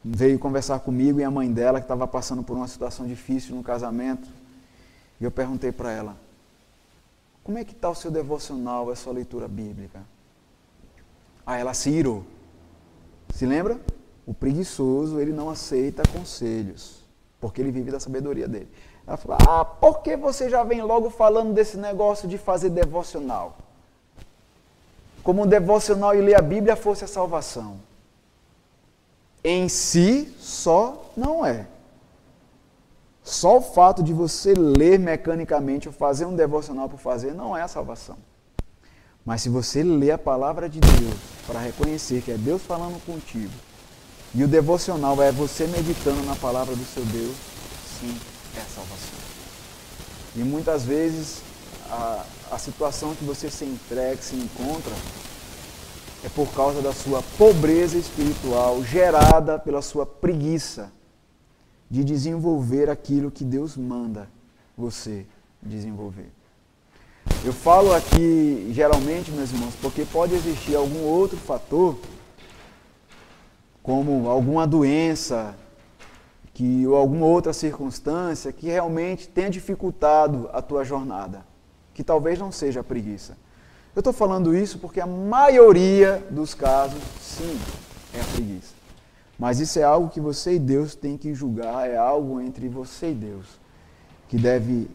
[0.04, 3.64] veio conversar comigo e a mãe dela, que estava passando por uma situação difícil no
[3.64, 4.28] casamento.
[5.20, 6.16] E eu perguntei para ela:
[7.44, 10.02] Como é que está o seu devocional, a sua leitura bíblica?
[11.46, 12.24] Aí ela se irou.
[13.30, 13.80] Se lembra?
[14.26, 17.04] O preguiçoso, ele não aceita conselhos,
[17.40, 18.70] porque ele vive da sabedoria dele.
[19.06, 23.58] Ela falou: Ah, por que você já vem logo falando desse negócio de fazer devocional?
[25.24, 27.80] Como o devocional e ler a Bíblia fosse a salvação
[29.46, 31.68] em si só não é.
[33.24, 37.62] Só o fato de você ler mecanicamente ou fazer um devocional por fazer não é
[37.62, 38.18] a salvação.
[39.24, 41.16] Mas se você ler a palavra de Deus
[41.46, 43.54] para reconhecer que é Deus falando contigo,
[44.36, 47.36] E o devocional é você meditando na palavra do seu Deus.
[48.00, 48.14] Sim,
[48.58, 49.18] é a salvação.
[50.36, 51.42] E muitas vezes
[51.90, 54.92] a, a situação que você se entrega, se encontra,
[56.26, 60.92] é por causa da sua pobreza espiritual gerada pela sua preguiça
[61.90, 64.28] de desenvolver aquilo que Deus manda
[64.78, 65.26] você
[65.62, 66.30] desenvolver.
[67.44, 71.96] Eu falo aqui geralmente, meus irmãos, porque pode existir algum outro fator,
[73.86, 75.54] como alguma doença,
[76.56, 81.46] que, ou alguma outra circunstância que realmente tenha dificultado a tua jornada,
[81.94, 83.38] que talvez não seja a preguiça.
[83.96, 87.60] Eu estou falando isso porque a maioria dos casos, sim,
[88.12, 88.74] é a preguiça.
[89.38, 93.12] Mas isso é algo que você e Deus têm que julgar, é algo entre você
[93.12, 93.46] e Deus,
[94.28, 94.90] que deve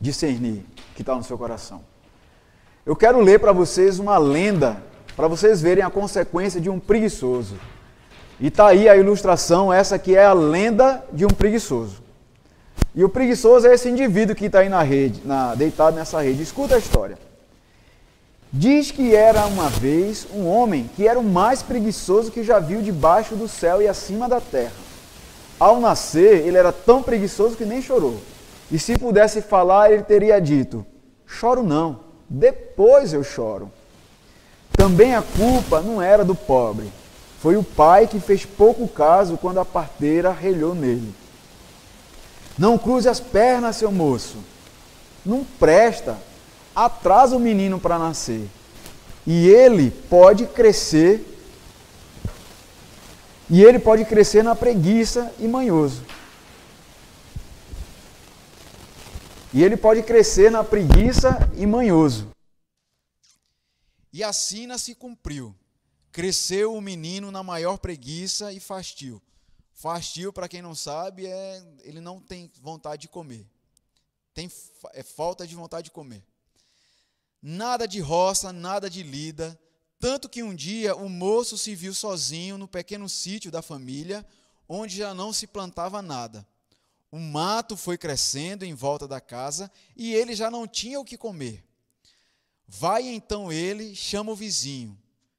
[0.00, 0.66] discernir,
[0.96, 1.82] que está no seu coração.
[2.84, 4.82] Eu quero ler para vocês uma lenda,
[5.14, 7.54] para vocês verem a consequência de um preguiçoso.
[8.38, 12.02] E está aí a ilustração, essa que é a lenda de um preguiçoso.
[12.94, 16.42] E o preguiçoso é esse indivíduo que está aí na rede, na, deitado nessa rede.
[16.42, 17.18] Escuta a história.
[18.52, 22.80] Diz que era uma vez um homem que era o mais preguiçoso que já viu
[22.80, 24.72] debaixo do céu e acima da terra.
[25.58, 28.20] Ao nascer, ele era tão preguiçoso que nem chorou.
[28.70, 30.84] E se pudesse falar, ele teria dito:
[31.26, 33.70] Choro não, depois eu choro.
[34.72, 36.90] Também a culpa não era do pobre
[37.40, 41.14] foi o pai que fez pouco caso quando a parteira relhou nele.
[42.58, 44.38] Não cruze as pernas, seu moço.
[45.24, 46.18] Não presta.
[46.74, 48.48] Atrasa o menino para nascer.
[49.26, 51.24] E ele pode crescer.
[53.48, 56.02] E ele pode crescer na preguiça e manhoso.
[59.52, 62.28] E ele pode crescer na preguiça e manhoso.
[64.12, 65.54] E a sina se cumpriu.
[66.16, 69.20] Cresceu o menino na maior preguiça e fastio.
[69.74, 73.46] Fastio, para quem não sabe, é ele não tem vontade de comer.
[74.32, 74.50] Tem
[74.94, 76.24] é falta de vontade de comer.
[77.42, 79.60] Nada de roça, nada de lida,
[79.98, 84.26] tanto que um dia o moço se viu sozinho no pequeno sítio da família,
[84.66, 86.48] onde já não se plantava nada.
[87.10, 91.18] O mato foi crescendo em volta da casa e ele já não tinha o que
[91.18, 91.62] comer.
[92.66, 94.98] Vai então ele, chama o vizinho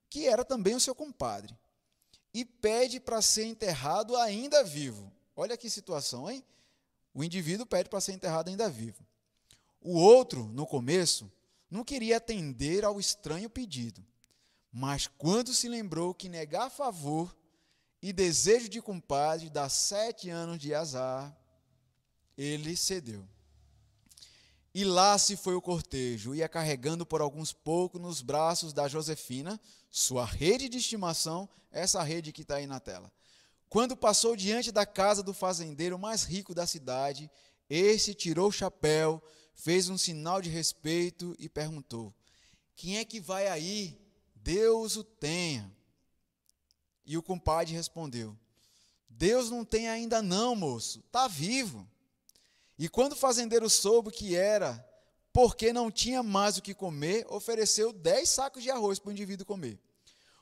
[0.10, 1.58] que era também o seu compadre,
[2.34, 5.12] e pede para ser enterrado ainda vivo.
[5.36, 6.44] Olha que situação, hein?
[7.14, 9.06] O indivíduo pede para ser enterrado ainda vivo.
[9.82, 11.32] O outro, no começo,
[11.70, 14.06] não queria atender ao estranho pedido,
[14.72, 17.36] mas quando se lembrou que negar favor
[18.02, 21.36] e desejo de compadre dá sete anos de azar,
[22.38, 23.28] ele cedeu.
[24.74, 29.60] E lá se foi o cortejo, ia carregando por alguns poucos nos braços da Josefina,
[29.98, 33.12] sua rede de estimação, essa rede que está aí na tela.
[33.68, 37.32] Quando passou diante da casa do fazendeiro mais rico da cidade,
[37.68, 39.22] esse tirou o chapéu,
[39.56, 42.14] fez um sinal de respeito e perguntou:
[42.76, 44.00] Quem é que vai aí?
[44.36, 45.76] Deus o tenha.
[47.04, 48.38] E o compadre respondeu:
[49.10, 51.90] Deus não tem ainda não, moço, está vivo.
[52.78, 54.86] E quando o fazendeiro soube que era
[55.34, 59.46] porque não tinha mais o que comer, ofereceu dez sacos de arroz para o indivíduo
[59.46, 59.80] comer.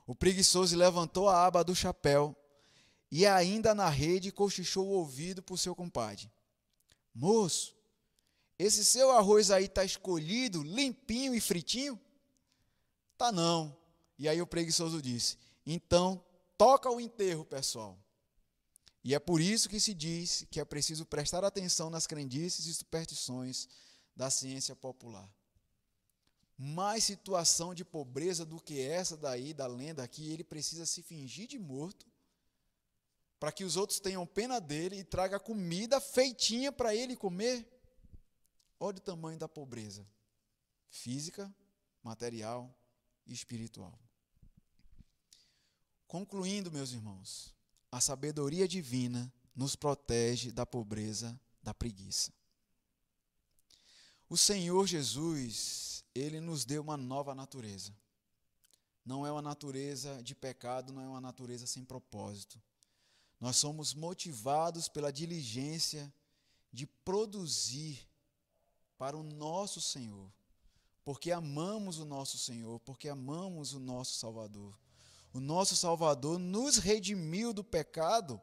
[0.05, 2.35] O preguiçoso levantou a aba do chapéu
[3.11, 6.31] e ainda na rede cochichou o ouvido o seu compadre.
[7.13, 7.75] Moço,
[8.57, 11.99] esse seu arroz aí está escolhido, limpinho e fritinho?
[13.17, 13.75] Tá não.
[14.17, 16.23] E aí o preguiçoso disse: Então
[16.57, 17.97] toca o enterro, pessoal.
[19.03, 22.73] E é por isso que se diz que é preciso prestar atenção nas crendices e
[22.73, 23.67] superstições
[24.15, 25.29] da ciência popular.
[26.57, 31.47] Mais situação de pobreza do que essa daí, da lenda aqui, ele precisa se fingir
[31.47, 32.05] de morto
[33.39, 37.67] para que os outros tenham pena dele e traga comida feitinha para ele comer.
[38.79, 40.07] Olha o tamanho da pobreza
[40.89, 41.53] física,
[42.01, 42.73] material
[43.25, 43.99] e espiritual.
[46.07, 47.53] Concluindo, meus irmãos,
[47.91, 52.33] a sabedoria divina nos protege da pobreza, da preguiça.
[54.29, 57.93] O Senhor Jesus, ele nos deu uma nova natureza.
[59.05, 62.59] Não é uma natureza de pecado, não é uma natureza sem propósito.
[63.39, 66.11] Nós somos motivados pela diligência
[66.71, 68.07] de produzir
[68.97, 70.31] para o nosso Senhor,
[71.03, 74.75] porque amamos o nosso Senhor, porque amamos o nosso Salvador
[75.35, 78.41] o nosso Salvador nos redimiu do pecado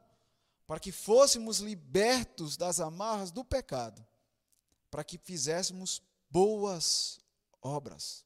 [0.67, 4.05] para que fôssemos libertos das amarras do pecado,
[4.91, 7.19] para que fizéssemos boas
[7.63, 8.25] obras.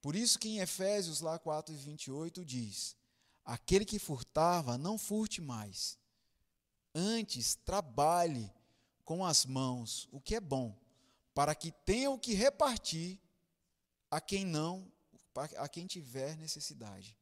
[0.00, 2.96] Por isso que em Efésios lá 4 e 28 diz:
[3.44, 5.98] Aquele que furtava, não furte mais.
[6.94, 8.52] Antes, trabalhe
[9.04, 10.76] com as mãos o que é bom,
[11.34, 13.18] para que tenha o que repartir
[14.10, 14.90] a quem não,
[15.56, 17.16] a quem tiver necessidade.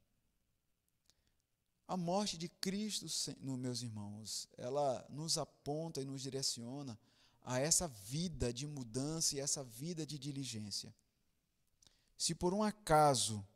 [1.86, 3.06] A morte de Cristo,
[3.40, 6.98] meus irmãos, ela nos aponta e nos direciona
[7.44, 10.94] a essa vida de mudança e essa vida de diligência.
[12.16, 13.46] Se por um acaso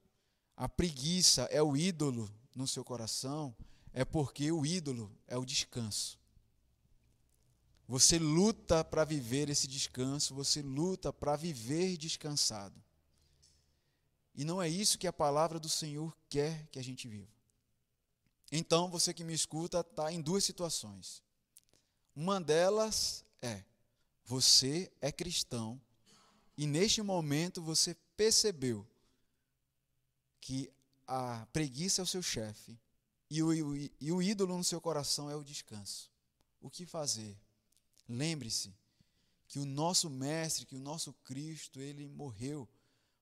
[0.57, 3.55] a preguiça é o ídolo no seu coração,
[3.93, 6.19] é porque o ídolo é o descanso.
[7.87, 12.83] Você luta para viver esse descanso, você luta para viver descansado.
[14.35, 17.33] E não é isso que a palavra do Senhor quer que a gente viva.
[18.51, 21.23] Então, você que me escuta está em duas situações.
[22.17, 23.65] Uma delas é:
[24.25, 25.81] você é cristão
[26.57, 28.87] e neste momento você percebeu
[30.41, 30.71] que
[31.07, 32.79] a preguiça é o seu chefe
[33.31, 36.11] e o, e, o ídolo no seu coração é o descanso.
[36.61, 37.37] O que fazer?
[38.09, 38.75] Lembre-se
[39.49, 42.69] que o nosso mestre, que o nosso Cristo, ele morreu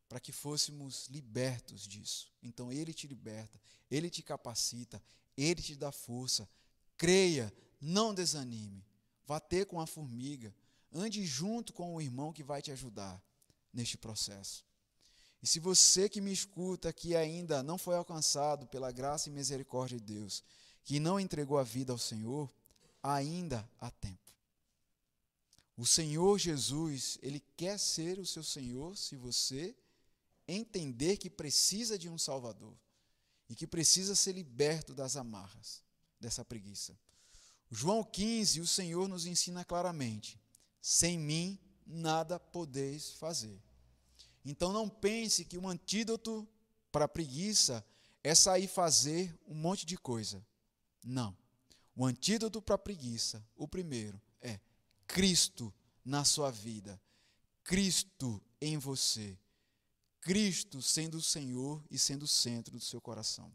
[0.09, 2.31] para que fôssemos libertos disso.
[2.43, 3.59] Então ele te liberta,
[3.91, 5.03] ele te capacita,
[5.37, 6.49] ele te dá força.
[6.97, 8.85] Creia, não desanime.
[9.27, 10.55] Vá ter com a formiga,
[10.93, 13.23] ande junto com o irmão que vai te ajudar
[13.73, 14.65] neste processo.
[15.43, 19.99] E se você que me escuta que ainda não foi alcançado pela graça e misericórdia
[19.99, 20.45] de Deus,
[20.85, 22.53] que não entregou a vida ao Senhor,
[23.03, 24.19] ainda há tempo.
[25.77, 29.75] O Senhor Jesus, ele quer ser o seu Senhor se você
[30.47, 32.77] entender que precisa de um Salvador
[33.49, 35.83] e que precisa ser liberto das amarras
[36.21, 36.97] dessa preguiça.
[37.71, 40.39] João 15, o Senhor nos ensina claramente:
[40.83, 41.57] sem mim
[41.87, 43.63] nada podeis fazer.
[44.45, 46.47] Então não pense que o antídoto
[46.91, 47.87] para a preguiça
[48.25, 50.45] é sair fazer um monte de coisa.
[51.05, 51.37] Não.
[51.95, 54.59] O antídoto para a preguiça, o primeiro, é
[55.07, 55.73] Cristo
[56.05, 57.01] na sua vida,
[57.63, 59.39] Cristo em você,
[60.21, 63.53] Cristo sendo o Senhor e sendo o centro do seu coração.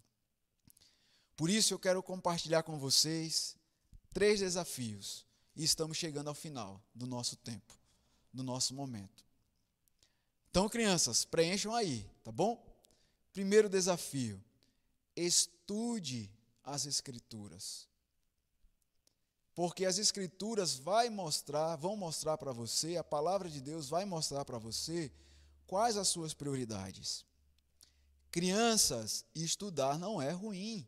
[1.36, 3.58] Por isso eu quero compartilhar com vocês
[4.14, 5.27] três desafios
[5.58, 7.74] e estamos chegando ao final do nosso tempo,
[8.32, 9.26] do nosso momento.
[10.52, 12.64] Então, crianças, preencham aí, tá bom?
[13.34, 14.42] Primeiro desafio:
[15.16, 16.32] estude
[16.64, 17.88] as Escrituras.
[19.56, 24.46] Porque as Escrituras vai mostrar, vão mostrar para você, a palavra de Deus vai mostrar
[24.46, 25.12] para você
[25.66, 27.26] quais as suas prioridades.
[28.30, 30.88] Crianças, estudar não é ruim.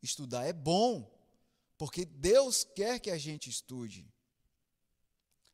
[0.00, 1.10] Estudar é bom,
[1.78, 4.12] porque Deus quer que a gente estude.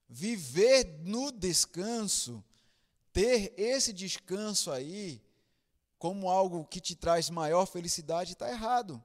[0.09, 2.43] Viver no descanso
[3.15, 5.23] ter esse descanso aí
[5.97, 9.03] como algo que te traz maior felicidade está errado.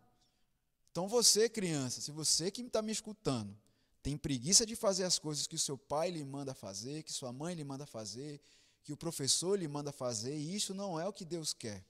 [0.92, 3.56] Então você, criança, se você que está me escutando,
[4.02, 7.32] tem preguiça de fazer as coisas que o seu pai lhe manda fazer, que sua
[7.32, 8.42] mãe lhe manda fazer,
[8.84, 11.86] que o professor lhe manda fazer, e isso não é o que Deus quer.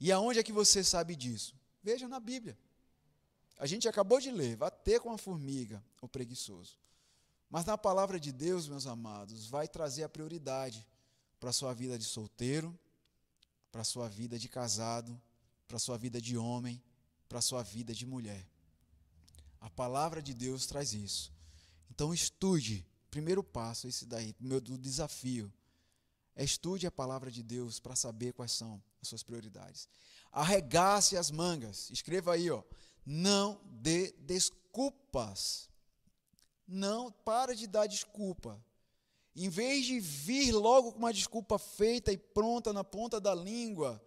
[0.00, 1.54] E aonde é que você sabe disso?
[1.82, 2.58] Veja na Bíblia.
[3.60, 6.78] A gente acabou de ler, vá ter com a formiga, o preguiçoso.
[7.50, 10.88] Mas na palavra de Deus, meus amados, vai trazer a prioridade
[11.38, 12.74] para a sua vida de solteiro,
[13.70, 15.20] para a sua vida de casado,
[15.68, 16.82] para a sua vida de homem,
[17.28, 18.48] para a sua vida de mulher.
[19.60, 21.30] A palavra de Deus traz isso.
[21.90, 22.86] Então estude.
[23.10, 25.52] Primeiro passo, esse daí, meu do desafio.
[26.34, 29.86] É estude a palavra de Deus para saber quais são as suas prioridades.
[30.32, 31.90] Arregace as mangas.
[31.90, 32.62] Escreva aí, ó.
[33.04, 35.70] Não dê desculpas
[36.70, 38.64] não, para de dar desculpa.
[39.34, 44.00] Em vez de vir logo com uma desculpa feita e pronta na ponta da língua,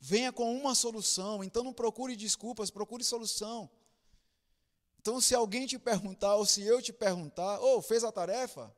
[0.00, 1.44] venha com uma solução.
[1.44, 3.70] Então não procure desculpas, procure solução.
[4.98, 8.74] Então, se alguém te perguntar, ou se eu te perguntar, ou oh, fez a tarefa?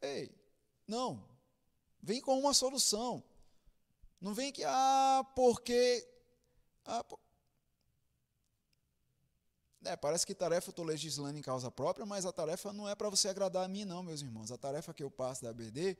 [0.00, 0.34] Ei,
[0.88, 1.28] não.
[2.02, 3.22] Vem com uma solução.
[4.18, 6.08] Não vem que, ah, porque.
[6.86, 7.04] Ah,
[9.86, 12.94] é, parece que tarefa eu estou legislando em causa própria, mas a tarefa não é
[12.94, 14.52] para você agradar a mim, não, meus irmãos.
[14.52, 15.96] A tarefa que eu passo da ABD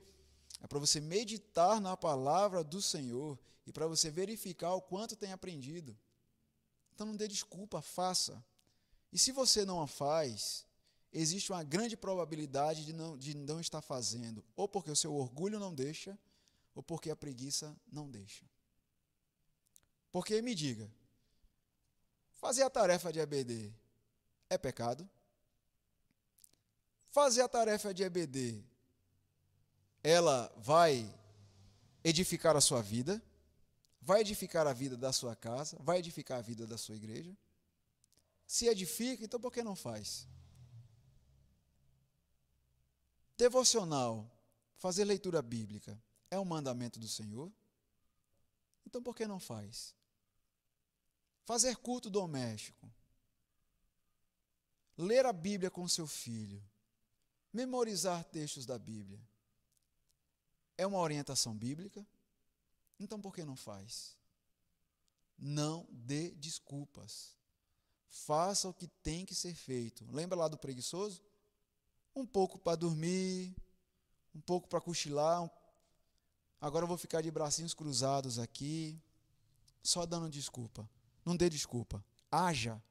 [0.61, 5.31] é para você meditar na palavra do Senhor e para você verificar o quanto tem
[5.31, 5.97] aprendido.
[6.93, 8.43] Então não dê desculpa, faça.
[9.11, 10.65] E se você não a faz,
[11.11, 15.59] existe uma grande probabilidade de não, de não estar fazendo, ou porque o seu orgulho
[15.59, 16.17] não deixa,
[16.75, 18.45] ou porque a preguiça não deixa.
[20.11, 20.91] Porque me diga,
[22.37, 23.73] Fazer a tarefa de EBD
[24.49, 25.07] é pecado?
[27.09, 28.63] Fazer a tarefa de EBD,
[30.03, 31.13] ela vai
[32.03, 33.21] edificar a sua vida?
[34.07, 37.37] vai edificar a vida da sua casa, vai edificar a vida da sua igreja.
[38.45, 40.25] Se edifica, então por que não faz?
[43.37, 44.25] Devocional,
[44.77, 47.51] fazer leitura bíblica, é um mandamento do Senhor?
[48.85, 49.93] Então por que não faz?
[51.47, 52.91] Fazer culto doméstico,
[54.97, 56.61] ler a Bíblia com seu filho,
[57.53, 59.17] memorizar textos da Bíblia,
[60.77, 62.05] é uma orientação bíblica?
[62.99, 64.17] Então por que não faz?
[65.37, 67.37] Não dê desculpas.
[68.09, 70.05] Faça o que tem que ser feito.
[70.11, 71.23] Lembra lá do preguiçoso?
[72.13, 73.55] Um pouco para dormir,
[74.35, 75.49] um pouco para cochilar.
[76.59, 79.01] Agora eu vou ficar de bracinhos cruzados aqui,
[79.81, 80.85] só dando desculpa.
[81.27, 82.01] Não dê desculpa.
[82.31, 82.81] Haja.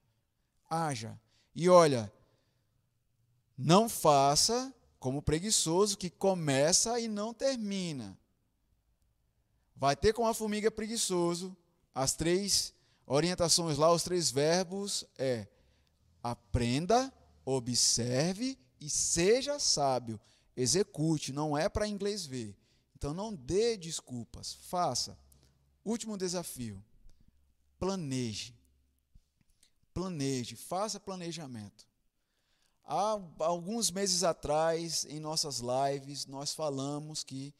[0.68, 1.18] Haja.
[1.54, 2.12] E olha,
[3.56, 8.14] não faça como preguiçoso que começa e não termina.
[9.74, 11.56] Vai ter com a formiga preguiçoso
[11.94, 12.74] as três
[13.06, 15.46] orientações lá, os três verbos é
[16.22, 17.10] aprenda,
[17.42, 20.20] observe e seja sábio.
[20.54, 22.54] Execute, não é para inglês ver.
[22.94, 25.18] Então não dê desculpas, faça.
[25.82, 26.84] Último desafio.
[27.78, 28.54] Planeje.
[29.92, 31.86] Planeje, faça planejamento.
[32.84, 37.52] Há alguns meses atrás, em nossas lives, nós falamos que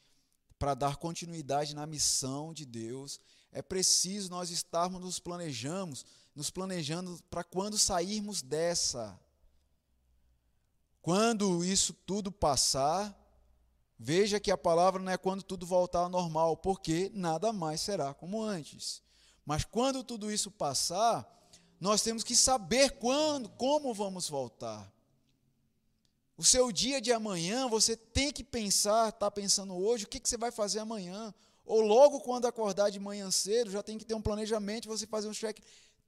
[0.57, 3.19] para dar continuidade na missão de Deus,
[3.51, 9.19] é preciso nós estarmos nos planejamos, nos planejando para quando sairmos dessa.
[11.01, 13.15] Quando isso tudo passar,
[13.97, 18.13] veja que a palavra não é quando tudo voltar ao normal, porque nada mais será
[18.13, 19.01] como antes.
[19.47, 21.25] Mas quando tudo isso passar,
[21.79, 24.91] nós temos que saber quando, como vamos voltar.
[26.35, 30.27] O seu dia de amanhã, você tem que pensar, está pensando hoje, o que, que
[30.27, 31.33] você vai fazer amanhã.
[31.65, 35.29] Ou logo quando acordar de manhã cedo, já tem que ter um planejamento, você fazer
[35.29, 35.59] um check.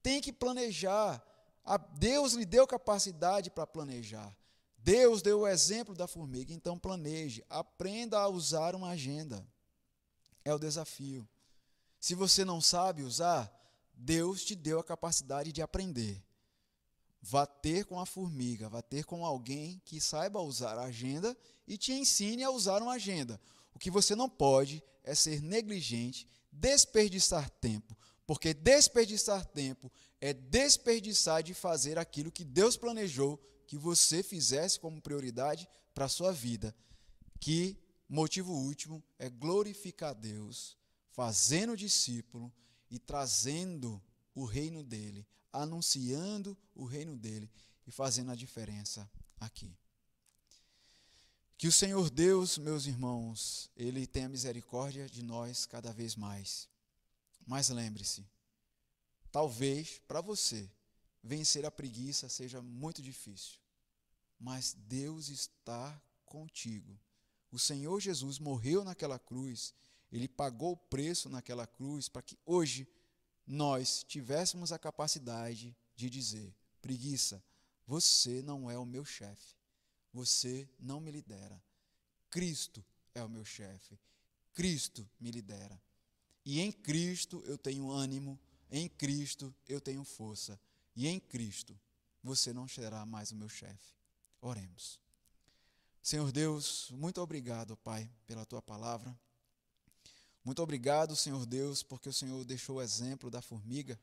[0.03, 1.25] Tem que planejar.
[1.63, 4.35] A Deus lhe deu capacidade para planejar.
[4.77, 7.41] Deus deu o exemplo da formiga, então planeje.
[7.49, 9.47] Aprenda a usar uma agenda.
[10.43, 11.25] É o desafio.
[11.99, 13.53] Se você não sabe usar,
[13.93, 16.23] Deus te deu a capacidade de aprender.
[17.21, 21.37] Vá ter com a formiga, vá ter com alguém que saiba usar a agenda
[21.67, 23.39] e te ensine a usar uma agenda.
[23.73, 29.91] O que você não pode é ser negligente, desperdiçar tempo, porque desperdiçar tempo
[30.21, 33.37] é desperdiçar de fazer aquilo que Deus planejou
[33.67, 36.73] que você fizesse como prioridade para a sua vida.
[37.39, 37.77] Que
[38.07, 40.77] motivo último é glorificar Deus,
[41.19, 42.49] fazendo discípulo
[42.89, 44.01] e trazendo
[44.33, 47.51] o reino dele anunciando o reino dele
[47.85, 49.77] e fazendo a diferença aqui.
[51.57, 56.69] Que o Senhor Deus, meus irmãos, ele tenha misericórdia de nós cada vez mais.
[57.45, 58.25] Mas lembre-se,
[59.29, 60.71] talvez para você
[61.21, 63.59] vencer a preguiça seja muito difícil,
[64.39, 66.97] mas Deus está contigo.
[67.51, 69.73] O Senhor Jesus morreu naquela cruz,
[70.11, 72.87] ele pagou o preço naquela cruz para que hoje
[73.45, 77.43] nós tivéssemos a capacidade de dizer: preguiça,
[77.85, 79.55] você não é o meu chefe,
[80.13, 81.61] você não me lidera.
[82.29, 82.83] Cristo
[83.13, 83.99] é o meu chefe,
[84.53, 85.81] Cristo me lidera.
[86.45, 88.39] E em Cristo eu tenho ânimo,
[88.71, 90.59] em Cristo eu tenho força,
[90.95, 91.79] e em Cristo
[92.23, 93.95] você não será mais o meu chefe.
[94.41, 94.99] Oremos.
[96.01, 99.17] Senhor Deus, muito obrigado, Pai, pela tua palavra.
[100.43, 103.99] Muito obrigado, Senhor Deus, porque o Senhor deixou o exemplo da formiga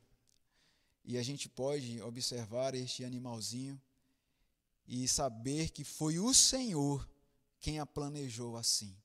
[1.03, 3.81] e a gente pode observar este animalzinho
[4.87, 7.07] e saber que foi o Senhor
[7.59, 8.95] quem a planejou assim.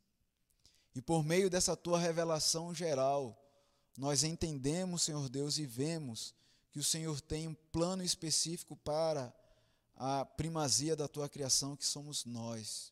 [0.94, 3.38] E por meio dessa tua revelação geral,
[3.96, 6.34] nós entendemos, Senhor Deus, e vemos
[6.70, 9.34] que o Senhor tem um plano específico para
[9.94, 12.91] a primazia da tua criação, que somos nós.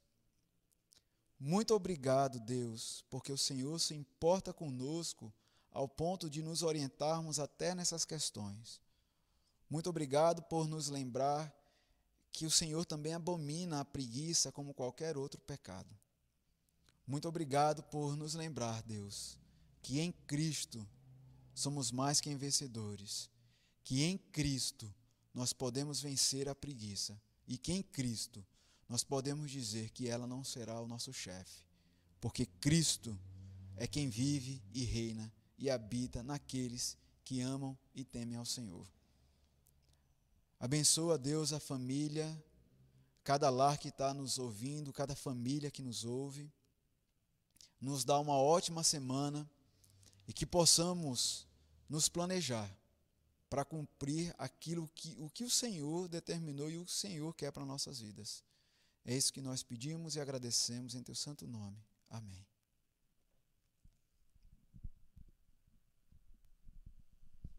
[1.43, 5.33] Muito obrigado, Deus, porque o Senhor se importa conosco
[5.71, 8.79] ao ponto de nos orientarmos até nessas questões.
[9.69, 11.51] Muito obrigado por nos lembrar
[12.31, 15.89] que o Senhor também abomina a preguiça como qualquer outro pecado.
[17.07, 19.39] Muito obrigado por nos lembrar, Deus,
[19.81, 20.87] que em Cristo
[21.55, 23.31] somos mais que vencedores,
[23.83, 24.95] que em Cristo
[25.33, 27.19] nós podemos vencer a preguiça
[27.49, 28.45] e que em Cristo
[28.91, 31.65] nós podemos dizer que ela não será o nosso chefe,
[32.21, 33.17] porque Cristo
[33.77, 38.85] é quem vive e reina e habita naqueles que amam e temem ao Senhor.
[40.59, 42.37] Abençoa, Deus, a família,
[43.23, 46.53] cada lar que está nos ouvindo, cada família que nos ouve.
[47.81, 49.49] Nos dá uma ótima semana
[50.27, 51.47] e que possamos
[51.89, 52.69] nos planejar
[53.49, 58.01] para cumprir aquilo que o que o Senhor determinou e o Senhor quer para nossas
[58.01, 58.50] vidas.
[59.05, 61.83] É isso que nós pedimos e agradecemos em teu santo nome.
[62.09, 62.50] Amém.